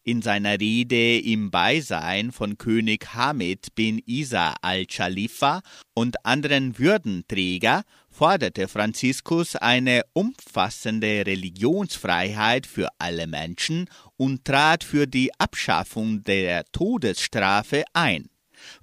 In 0.08 0.22
seiner 0.22 0.58
Rede 0.58 1.20
im 1.20 1.52
Beisein 1.52 2.32
von 2.32 2.58
König 2.58 3.14
Hamid 3.14 3.76
bin 3.76 4.02
Isa 4.06 4.56
al-Khalifa 4.62 5.60
und 5.94 6.26
anderen 6.26 6.80
Würdenträger 6.80 7.84
forderte 8.10 8.70
Franziskus 8.70 9.58
eine 9.58 10.04
umfassende 10.14 11.26
Religionsfreiheit 11.26 12.66
für 12.68 12.88
alle 13.00 13.28
Menschen 13.28 13.90
und 14.16 14.46
trat 14.46 14.86
für 14.86 15.08
die 15.08 15.30
Abschaffung 15.40 16.24
der 16.24 16.64
Todesstrafe 16.72 17.84
ein. 17.92 18.30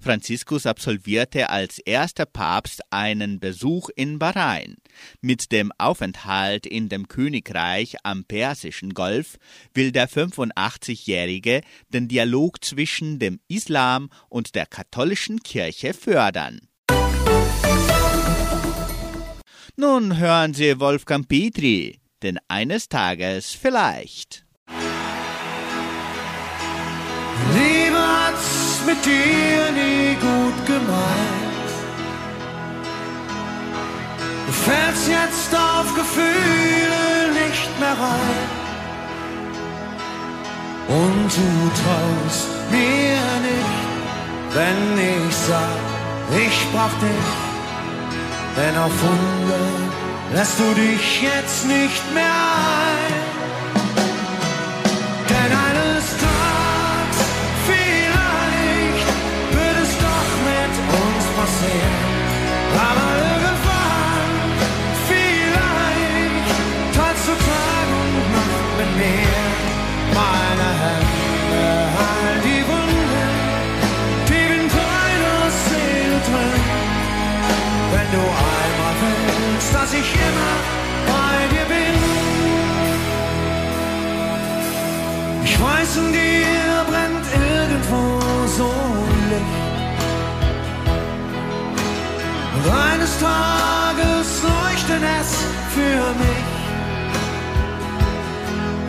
Franziskus 0.05 0.67
absolvierte 0.67 1.49
als 1.49 1.79
erster 1.79 2.27
Papst 2.27 2.81
einen 2.91 3.39
Besuch 3.39 3.89
in 3.95 4.19
Bahrain. 4.19 4.75
Mit 5.19 5.51
dem 5.51 5.71
Aufenthalt 5.79 6.67
in 6.67 6.89
dem 6.89 7.07
Königreich 7.07 7.95
am 8.03 8.23
Persischen 8.23 8.93
Golf 8.93 9.37
will 9.73 9.91
der 9.91 10.07
85-Jährige 10.07 11.61
den 11.89 12.07
Dialog 12.07 12.63
zwischen 12.63 13.17
dem 13.17 13.39
Islam 13.47 14.11
und 14.29 14.53
der 14.53 14.67
katholischen 14.67 15.39
Kirche 15.39 15.95
fördern. 15.95 16.59
Nun 19.75 20.19
hören 20.19 20.53
Sie 20.53 20.79
Wolfgang 20.79 21.27
Petri, 21.27 21.99
denn 22.21 22.37
eines 22.47 22.89
Tages 22.89 23.53
vielleicht. 23.53 24.45
Mit 27.55 27.74
dir 29.05 29.71
nie 29.81 30.15
gut 30.27 30.57
gemeint. 30.65 31.69
Du 34.47 34.51
fällst 34.67 35.07
jetzt 35.07 35.51
auf 35.55 35.87
Gefühle 35.93 37.03
nicht 37.41 37.79
mehr 37.79 37.97
rein. 38.07 38.65
Und 40.87 41.29
du 41.39 41.51
traust 41.81 42.49
mir 42.71 43.25
nicht, 43.49 43.77
wenn 44.55 44.83
ich 45.13 45.35
sag, 45.35 45.79
ich 46.45 46.57
brauch 46.71 46.95
dich. 47.01 47.31
Denn 48.57 48.77
auf 48.77 48.91
Wunder 49.03 49.65
lässt 50.33 50.59
du 50.59 50.73
dich 50.73 51.21
jetzt 51.21 51.65
nicht 51.67 52.13
mehr 52.13 52.23
ein. 52.23 52.84
In 85.97 86.11
dir 86.11 86.85
brennt 86.89 87.25
irgendwo 87.33 88.19
so 88.57 88.65
ein 88.65 89.21
Licht. 89.31 89.75
Und 92.55 92.65
eines 92.91 93.13
Tages 93.19 94.27
leuchtet 94.43 95.03
es 95.21 95.29
für 95.73 96.03
mich. 96.21 96.51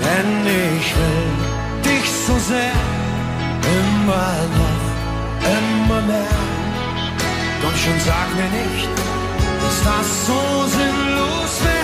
Denn 0.02 0.30
ich 0.46 0.88
will 0.98 1.30
dich 1.84 2.06
so 2.26 2.34
sehr, 2.50 2.78
immer 3.78 4.32
noch, 4.60 4.84
immer 5.58 6.00
mehr. 6.10 6.40
Komm 7.62 7.74
schon, 7.82 7.98
sag 8.04 8.28
mir 8.34 8.50
nicht, 8.62 8.88
dass 9.62 9.78
das 9.84 10.26
so 10.26 10.40
sinnlos 10.76 11.52
wäre. 11.64 11.75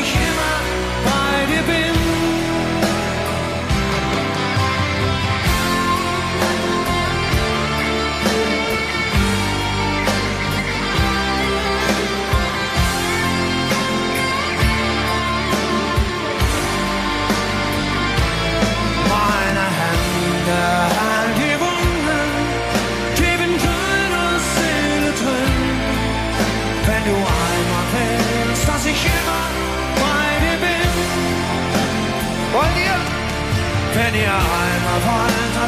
Willst, 0.00 0.06
dass 0.06 0.06
ich 0.06 0.14
immer 0.14 0.60
bei 1.04 1.99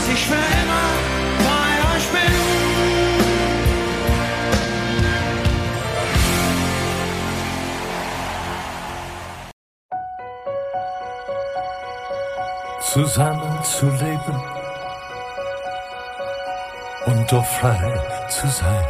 dass 0.03 0.15
ich 0.15 0.27
für 0.27 0.35
immer 0.35 0.89
bei 1.39 1.97
euch 1.97 2.07
bin. 2.09 2.33
zusammen 12.81 13.65
zu 13.65 13.87
leben 13.87 14.43
und 17.07 17.33
doch 17.33 17.47
frei 17.47 18.01
zu 18.29 18.47
sein. 18.49 18.87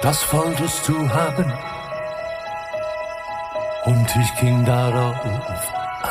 Das 0.00 0.32
wolltest 0.32 0.88
du 0.88 1.08
haben 1.10 1.52
und 3.84 4.16
ich 4.16 4.40
ging 4.40 4.64
darauf 4.64 5.16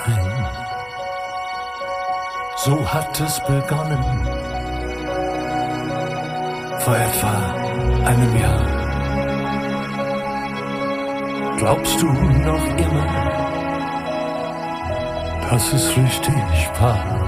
ein. 0.05 0.76
So 2.57 2.85
hat 2.93 3.19
es 3.19 3.39
begonnen 3.41 4.03
vor 6.79 6.97
etwa 6.97 7.53
einem 8.05 8.35
Jahr. 8.35 8.65
Glaubst 11.57 12.01
du 12.01 12.07
noch 12.07 12.65
immer? 12.77 13.27
dass 15.49 15.71
es 15.73 15.95
richtig 15.95 16.69
war. 16.79 17.26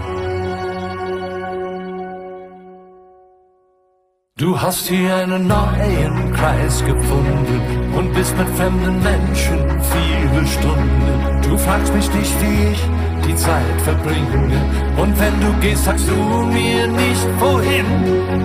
Du 4.40 4.58
hast 4.58 4.88
hier 4.88 5.18
einen 5.18 5.48
neuen 5.48 6.32
Kreis 6.32 6.82
gefunden 6.86 7.92
und 7.94 8.14
bist 8.14 8.34
mit 8.38 8.48
fremden 8.56 9.04
Menschen 9.04 9.60
viele 9.92 10.48
Stunden. 10.48 11.42
Du 11.42 11.58
fragst 11.58 11.94
mich 11.94 12.10
nicht, 12.14 12.34
wie 12.42 12.72
ich 12.72 12.80
die 13.28 13.36
Zeit 13.36 13.82
verbringe. 13.84 14.62
Und 14.96 15.20
wenn 15.20 15.38
du 15.42 15.52
gehst, 15.60 15.84
sagst 15.84 16.08
du 16.08 16.14
mir 16.14 16.88
nicht 16.88 17.28
wohin. 17.38 17.86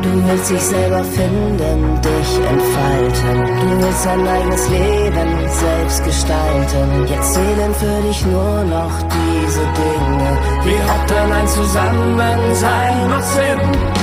Du 0.02 0.28
willst 0.28 0.50
dich 0.50 0.62
selber 0.62 1.04
finden, 1.04 2.00
dich 2.02 2.30
entfalten. 2.42 3.60
Du 3.60 3.86
willst 3.86 4.04
dein 4.04 4.26
eigenes 4.26 4.68
Leben 4.70 5.48
selbst 5.48 6.04
gestalten. 6.04 7.06
Jetzt 7.06 7.34
zählen 7.34 7.72
für 7.72 8.02
dich 8.08 8.26
nur 8.26 8.64
noch 8.64 9.00
diese 9.14 9.64
Dinge. 9.78 10.38
Wie 10.64 10.90
hat 10.90 11.08
denn 11.08 11.30
ein 11.30 11.46
Zusammensein 11.46 13.10
noch 13.10 13.22
Sinn? 13.22 13.93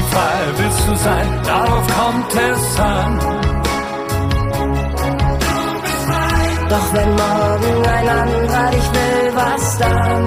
Wie 0.00 0.14
frei 0.14 0.40
willst 0.56 0.88
du 0.88 0.96
sein? 0.96 1.28
Darauf 1.44 1.86
kommt 1.98 2.34
es 2.34 2.80
an. 2.80 3.18
Doch 6.70 6.94
wenn 6.94 7.10
morgen 7.10 7.86
ein 7.86 8.08
anderer 8.08 8.70
dich 8.70 8.88
will, 8.94 9.32
was 9.34 9.78
dann? 9.78 10.24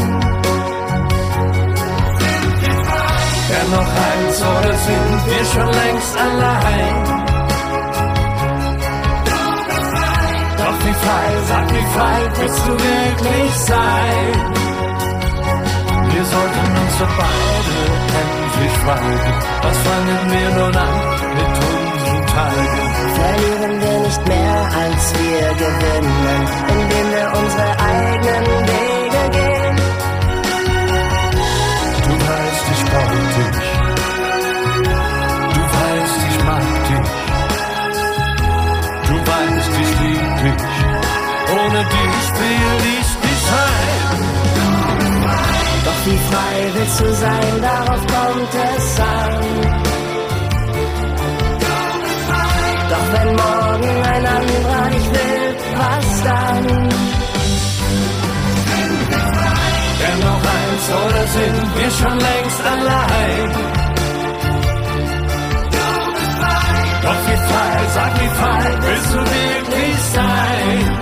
Wer 3.50 3.64
noch 3.76 3.92
eins 4.10 4.42
oder 4.52 4.74
sind 4.88 5.20
wir 5.32 5.46
schon 5.54 5.72
längst 5.82 6.18
allein? 6.26 6.96
Doch 10.60 10.78
wie 10.86 10.98
frei, 11.04 11.28
sag 11.48 11.66
wie 11.72 11.88
frei 11.96 12.20
willst 12.38 12.68
du 12.68 12.74
wirklich 12.74 13.54
sein? 13.72 14.54
Wir 16.12 16.26
sollten 16.26 16.78
uns 16.84 16.98
doch 17.00 17.14
beide 17.18 18.43
endlich 18.54 18.74
schweigen. 18.82 19.36
Was 19.62 19.78
fangen 19.78 20.32
wir 20.32 20.50
nun 20.52 20.76
an 20.76 20.96
mit 21.38 21.54
unseren 21.70 22.26
Tagen? 22.28 22.92
Verlieren 23.16 23.82
wir 23.82 23.98
nicht 24.08 24.28
mehr, 24.28 24.58
als 24.84 25.14
wir 25.20 25.48
gewinnen, 25.64 26.42
indem 26.74 27.08
wir 27.16 27.28
unsere 27.40 27.70
eigenen 27.80 28.46
Wege 28.72 29.24
gehen. 29.38 29.78
Du 32.06 32.14
weißt, 32.28 32.66
ich 32.74 32.84
brauch 32.90 33.12
dich. 33.38 33.60
Du 35.54 35.62
weißt, 35.78 36.20
ich 36.30 36.38
mag 36.46 36.68
dich. 36.88 37.10
Du 39.08 39.16
weißt, 39.32 39.74
ich 39.84 39.92
lieb 40.02 40.34
dich. 40.44 40.64
Ohne 41.54 41.82
dich 41.84 42.26
will 42.40 42.82
ich 43.00 43.03
wie 46.06 46.18
frei 46.18 46.72
willst 46.74 47.00
du 47.00 47.14
sein, 47.14 47.62
darauf 47.62 48.02
kommt 48.16 48.54
es 48.54 49.00
an. 49.00 49.42
Doch 52.90 53.08
wenn 53.14 53.36
morgen 53.36 54.04
ein 54.14 54.26
anderer 54.26 54.90
dich 54.90 55.08
will, 55.16 55.56
was 55.78 56.24
dann? 56.24 56.90
Wer 60.00 60.16
noch 60.26 60.44
eins 60.58 60.86
oder 61.04 61.28
sind 61.38 61.68
wir 61.78 61.92
schon 61.92 62.18
längst 62.20 62.62
allein? 62.74 63.50
Doch 67.04 67.22
wie 67.28 67.40
frei, 67.50 67.78
sag 67.94 68.22
wie 68.22 68.32
frei 68.42 68.78
willst 68.82 69.14
du 69.14 69.20
wirklich 69.20 69.98
sein? 70.14 70.93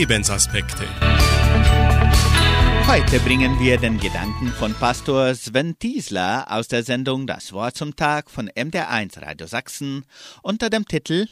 Lebensaspekte. 0.00 0.84
Heute 2.86 3.20
bringen 3.20 3.60
wir 3.60 3.76
den 3.76 4.00
Gedanken 4.00 4.48
von 4.48 4.72
Pastor 4.72 5.34
Sven 5.34 5.78
Tiesler 5.78 6.46
aus 6.48 6.68
der 6.68 6.84
Sendung 6.84 7.26
Das 7.26 7.52
Wort 7.52 7.76
zum 7.76 7.96
Tag 7.96 8.30
von 8.30 8.48
MDR1 8.48 9.20
Radio 9.20 9.46
Sachsen 9.46 10.06
unter 10.42 10.70
dem 10.70 10.86
Titel 10.86 11.26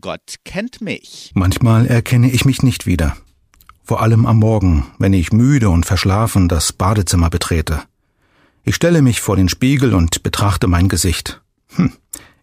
Gott 0.00 0.34
kennt 0.44 0.80
mich. 0.80 1.30
Manchmal 1.34 1.86
erkenne 1.86 2.28
ich 2.32 2.44
mich 2.44 2.64
nicht 2.64 2.86
wieder. 2.86 3.16
Vor 3.84 4.02
allem 4.02 4.26
am 4.26 4.40
Morgen, 4.40 4.88
wenn 4.98 5.12
ich 5.12 5.30
müde 5.30 5.70
und 5.70 5.86
verschlafen 5.86 6.48
das 6.48 6.72
Badezimmer 6.72 7.30
betrete. 7.30 7.82
Ich 8.64 8.74
stelle 8.74 9.00
mich 9.00 9.20
vor 9.20 9.36
den 9.36 9.48
Spiegel 9.48 9.94
und 9.94 10.24
betrachte 10.24 10.66
mein 10.66 10.88
Gesicht. 10.88 11.40
Hm, 11.76 11.92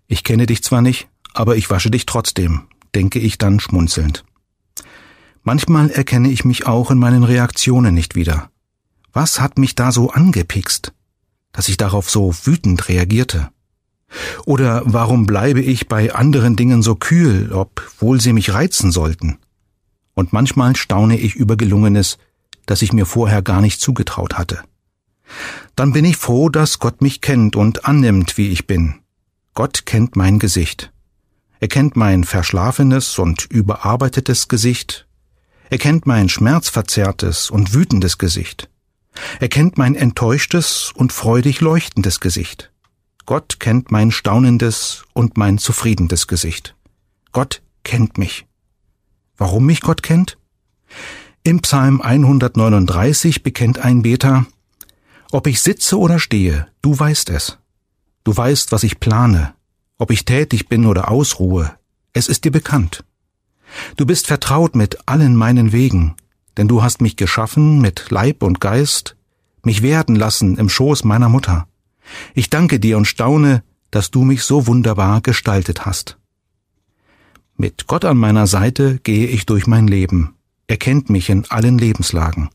ich 0.07 0.23
kenne 0.23 0.45
dich 0.45 0.63
zwar 0.63 0.81
nicht, 0.81 1.09
aber 1.33 1.57
ich 1.57 1.69
wasche 1.69 1.91
dich 1.91 2.05
trotzdem, 2.05 2.61
denke 2.95 3.19
ich 3.19 3.37
dann 3.37 3.59
schmunzelnd. 3.59 4.23
Manchmal 5.45 5.91
erkenne 5.91 6.29
ich 6.29 6.43
mich 6.43 6.65
auch 6.65 6.89
in 6.89 6.97
meinen 6.97 7.23
Reaktionen 7.23 7.93
nicht 7.93 8.15
wieder. 8.15 8.49
Was 9.13 9.39
hat 9.39 9.59
mich 9.59 9.75
da 9.75 9.91
so 9.91 10.09
angepickst, 10.09 10.91
dass 11.51 11.69
ich 11.69 11.77
darauf 11.77 12.09
so 12.09 12.33
wütend 12.45 12.89
reagierte? 12.89 13.49
Oder 14.45 14.81
warum 14.85 15.27
bleibe 15.27 15.61
ich 15.61 15.87
bei 15.87 16.15
anderen 16.15 16.55
Dingen 16.55 16.81
so 16.81 16.95
kühl, 16.95 17.51
obwohl 17.53 18.19
sie 18.19 18.33
mich 18.33 18.55
reizen 18.55 18.91
sollten? 18.91 19.37
Und 20.15 20.33
manchmal 20.33 20.75
staune 20.75 21.19
ich 21.19 21.35
über 21.35 21.57
Gelungenes, 21.57 22.17
das 22.65 22.81
ich 22.81 22.91
mir 22.91 23.05
vorher 23.05 23.43
gar 23.43 23.61
nicht 23.61 23.79
zugetraut 23.79 24.39
hatte. 24.39 24.63
Dann 25.75 25.93
bin 25.93 26.05
ich 26.05 26.17
froh, 26.17 26.49
dass 26.49 26.79
Gott 26.79 27.03
mich 27.03 27.21
kennt 27.21 27.55
und 27.55 27.85
annimmt, 27.85 28.39
wie 28.39 28.49
ich 28.49 28.65
bin. 28.65 28.95
Gott 29.53 29.85
kennt 29.85 30.15
mein 30.15 30.39
Gesicht. 30.39 30.91
Er 31.59 31.67
kennt 31.67 31.95
mein 31.95 32.23
verschlafenes 32.23 33.19
und 33.19 33.45
überarbeitetes 33.45 34.47
Gesicht. 34.47 35.04
Er 35.69 35.77
kennt 35.77 36.05
mein 36.05 36.29
schmerzverzerrtes 36.29 37.49
und 37.49 37.73
wütendes 37.73 38.17
Gesicht. 38.17 38.69
Er 39.39 39.47
kennt 39.47 39.77
mein 39.77 39.95
enttäuschtes 39.95 40.91
und 40.93 41.13
freudig 41.13 41.61
leuchtendes 41.61 42.19
Gesicht. 42.19 42.71
Gott 43.25 43.59
kennt 43.59 43.91
mein 43.91 44.11
staunendes 44.11 45.03
und 45.13 45.37
mein 45.37 45.57
zufriedenes 45.57 46.27
Gesicht. 46.27 46.75
Gott 47.31 47.61
kennt 47.83 48.17
mich. 48.17 48.45
Warum 49.37 49.65
mich 49.65 49.81
Gott 49.81 50.03
kennt? 50.03 50.37
Im 51.43 51.61
Psalm 51.61 52.01
139 52.01 53.43
bekennt 53.43 53.79
ein 53.79 54.01
Beter, 54.03 54.45
ob 55.31 55.47
ich 55.47 55.61
sitze 55.61 55.99
oder 55.99 56.19
stehe, 56.19 56.67
du 56.81 56.97
weißt 56.97 57.29
es. 57.29 57.57
Du 58.23 58.35
weißt, 58.35 58.71
was 58.71 58.83
ich 58.83 58.99
plane, 58.99 59.53
ob 59.97 60.11
ich 60.11 60.25
tätig 60.25 60.69
bin 60.69 60.85
oder 60.85 61.11
ausruhe, 61.11 61.75
es 62.13 62.27
ist 62.27 62.45
dir 62.45 62.51
bekannt. 62.51 63.03
Du 63.97 64.05
bist 64.05 64.27
vertraut 64.27 64.75
mit 64.75 65.07
allen 65.07 65.35
meinen 65.35 65.71
Wegen, 65.71 66.15
denn 66.57 66.67
du 66.67 66.83
hast 66.83 67.01
mich 67.01 67.17
geschaffen 67.17 67.81
mit 67.81 68.09
Leib 68.09 68.43
und 68.43 68.61
Geist, 68.61 69.15
mich 69.63 69.81
werden 69.81 70.15
lassen 70.15 70.57
im 70.57 70.69
Schoß 70.69 71.03
meiner 71.03 71.29
Mutter. 71.29 71.67
Ich 72.33 72.49
danke 72.49 72.79
dir 72.79 72.97
und 72.97 73.05
staune, 73.05 73.63
dass 73.91 74.11
du 74.11 74.23
mich 74.23 74.43
so 74.43 74.67
wunderbar 74.67 75.21
gestaltet 75.21 75.85
hast. 75.85 76.17
Mit 77.57 77.87
Gott 77.87 78.05
an 78.05 78.17
meiner 78.17 78.47
Seite 78.47 78.99
gehe 79.03 79.27
ich 79.27 79.45
durch 79.45 79.65
mein 79.65 79.87
Leben. 79.87 80.35
Er 80.67 80.77
kennt 80.77 81.09
mich 81.09 81.29
in 81.29 81.45
allen 81.49 81.77
Lebenslagen. 81.77 82.49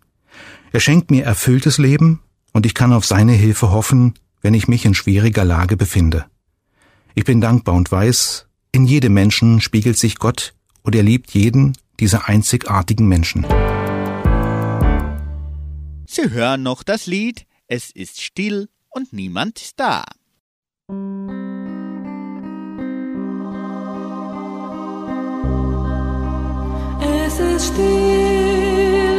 Er 0.72 0.80
schenkt 0.80 1.10
mir 1.10 1.24
erfülltes 1.24 1.78
Leben 1.78 2.20
und 2.52 2.66
ich 2.66 2.74
kann 2.74 2.92
auf 2.92 3.06
seine 3.06 3.32
Hilfe 3.32 3.70
hoffen, 3.70 4.14
wenn 4.42 4.54
ich 4.54 4.68
mich 4.68 4.84
in 4.84 4.94
schwieriger 4.94 5.44
Lage 5.44 5.76
befinde. 5.76 6.26
Ich 7.14 7.24
bin 7.24 7.40
dankbar 7.40 7.74
und 7.74 7.90
weiß, 7.90 8.46
in 8.72 8.84
jedem 8.84 9.14
Menschen 9.14 9.60
spiegelt 9.60 9.98
sich 9.98 10.16
Gott 10.16 10.54
und 10.82 10.94
er 10.94 11.02
liebt 11.02 11.30
jeden 11.32 11.76
dieser 11.98 12.28
einzigartigen 12.28 13.06
Menschen. 13.06 13.44
Sie 16.06 16.30
hören 16.30 16.62
noch 16.62 16.82
das 16.82 17.06
Lied 17.06 17.46
Es 17.66 17.90
ist 17.90 18.20
still 18.20 18.68
und 18.88 19.12
niemand 19.12 19.60
ist 19.60 19.78
da. 19.78 20.04
Es 27.00 27.38
ist 27.38 27.72
stille 27.72 29.09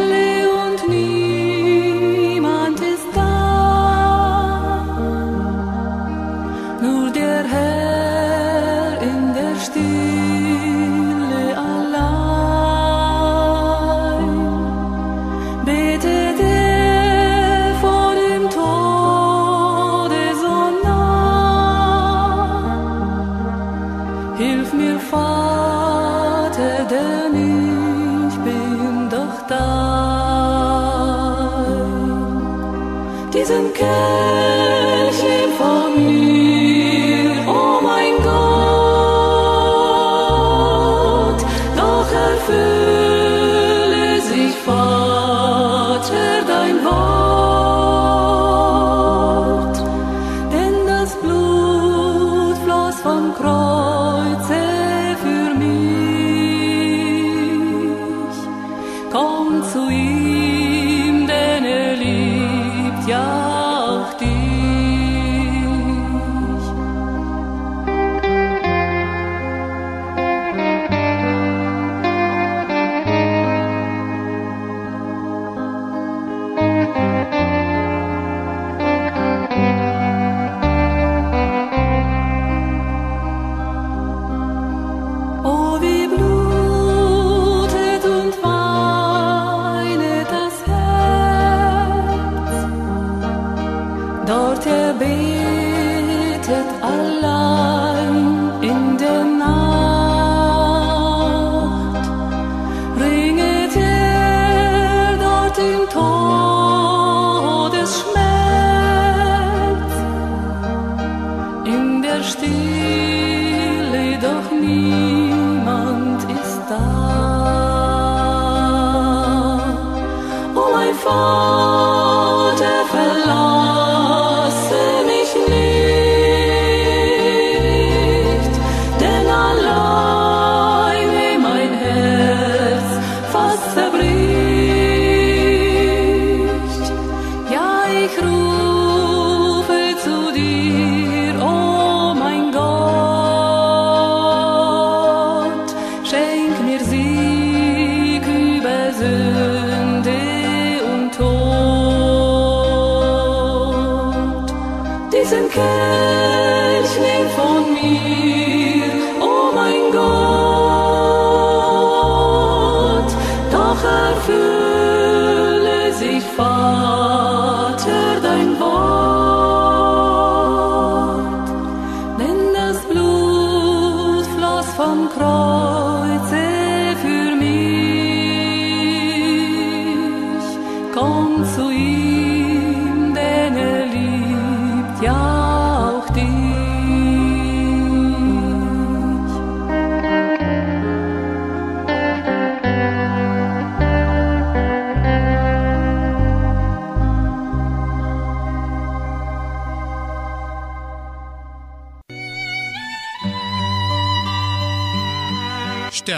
Diesen 34.02 34.41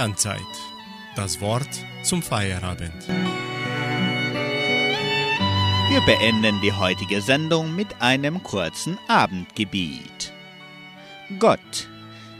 Sternzeit. 0.03 0.41
Das 1.15 1.39
Wort 1.39 1.69
zum 2.03 2.21
Feierabend. 2.21 3.07
Wir 5.89 6.01
beenden 6.05 6.59
die 6.59 6.73
heutige 6.73 7.21
Sendung 7.21 7.73
mit 7.73 8.01
einem 8.01 8.43
kurzen 8.43 8.99
Abendgebet. 9.07 10.33
Gott, 11.39 11.87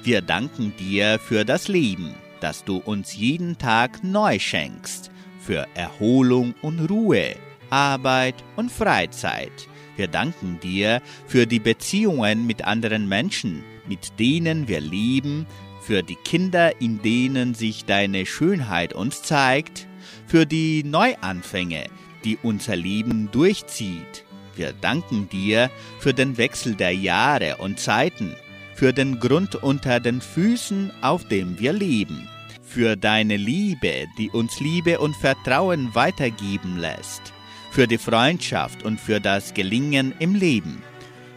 wir 0.04 0.22
danken 0.22 0.76
dir 0.76 1.20
für 1.20 1.46
das 1.46 1.70
Leben, 1.70 2.14
das 2.42 2.66
du 2.66 2.80
uns 2.80 3.16
jeden 3.16 3.58
Tag 3.58 4.04
neu 4.04 4.40
schenkst, 4.40 5.10
für 5.40 5.66
Erholung 5.74 6.56
und 6.62 6.90
Ruhe, 6.90 7.38
Arbeit 7.70 8.44
und 8.58 8.74
Freizeit. 8.74 9.70
Wir 9.96 10.10
danken 10.10 10.60
dir 10.60 11.02
für 11.28 11.48
die 11.48 11.60
Beziehungen 11.60 12.46
mit 12.46 12.66
anderen 12.66 13.08
Menschen, 13.08 13.64
mit 13.88 14.20
denen 14.20 14.68
wir 14.68 14.82
leben, 14.82 15.46
für 15.84 16.02
die 16.02 16.16
Kinder, 16.16 16.82
in 16.82 17.02
denen 17.02 17.54
sich 17.54 17.86
deine 17.86 18.26
Schönheit 18.26 18.94
uns 18.94 19.22
zeigt, 19.22 19.88
für 20.26 20.46
die 20.46 20.84
Neuanfänge, 20.84 21.86
die 22.24 22.38
unser 22.42 22.76
Leben 22.76 23.30
durchzieht. 23.32 24.24
Wir 24.56 24.72
danken 24.74 25.28
dir 25.30 25.70
für 26.00 26.14
den 26.14 26.38
Wechsel 26.38 26.76
der 26.76 26.92
Jahre 26.92 27.58
und 27.58 27.80
Zeiten, 27.80 28.36
für 28.76 28.94
den 28.94 29.20
Grund 29.20 29.56
unter 29.56 30.00
den 30.00 30.22
Füßen, 30.22 30.92
auf 31.02 31.28
dem 31.28 31.60
wir 31.60 31.74
leben, 31.74 32.30
für 32.62 32.96
deine 32.96 33.38
Liebe, 33.38 34.06
die 34.18 34.30
uns 34.30 34.60
Liebe 34.60 35.00
und 35.00 35.16
Vertrauen 35.16 35.94
weitergeben 35.94 36.78
lässt, 36.78 37.34
für 37.72 37.88
die 37.88 37.98
Freundschaft 37.98 38.84
und 38.84 39.00
für 39.00 39.20
das 39.20 39.54
Gelingen 39.54 40.14
im 40.20 40.36
Leben. 40.36 40.82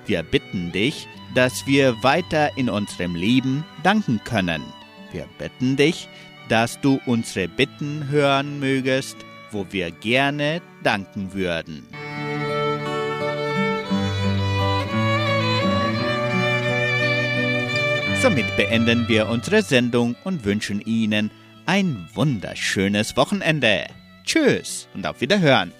Wir 0.07 0.23
bitten 0.23 0.73
dich, 0.73 1.09
dass 1.37 1.67
wir 1.67 2.03
weiter 2.03 2.57
in 2.57 2.71
unserem 2.71 3.15
Leben 3.15 3.63
danken 3.83 4.23
können. 4.25 4.63
Wir 5.13 5.27
bitten 5.39 5.77
dich, 5.77 6.09
dass 6.49 6.81
du 6.81 6.99
unsere 7.05 7.47
Bitten 7.47 8.09
hören 8.09 8.59
mögest, 8.59 9.19
wo 9.51 9.67
wir 9.71 9.91
gerne 9.91 10.63
danken 10.83 11.35
würden. 11.35 11.87
Somit 18.23 18.57
beenden 18.57 19.07
wir 19.07 19.29
unsere 19.29 19.61
Sendung 19.61 20.17
und 20.25 20.47
wünschen 20.47 20.81
Ihnen 20.81 21.31
ein 21.67 22.09
wunderschönes 22.15 23.15
Wochenende. 23.19 23.85
Tschüss 24.25 24.89
und 24.95 25.07
auf 25.07 25.21
Wiederhören. 25.21 25.73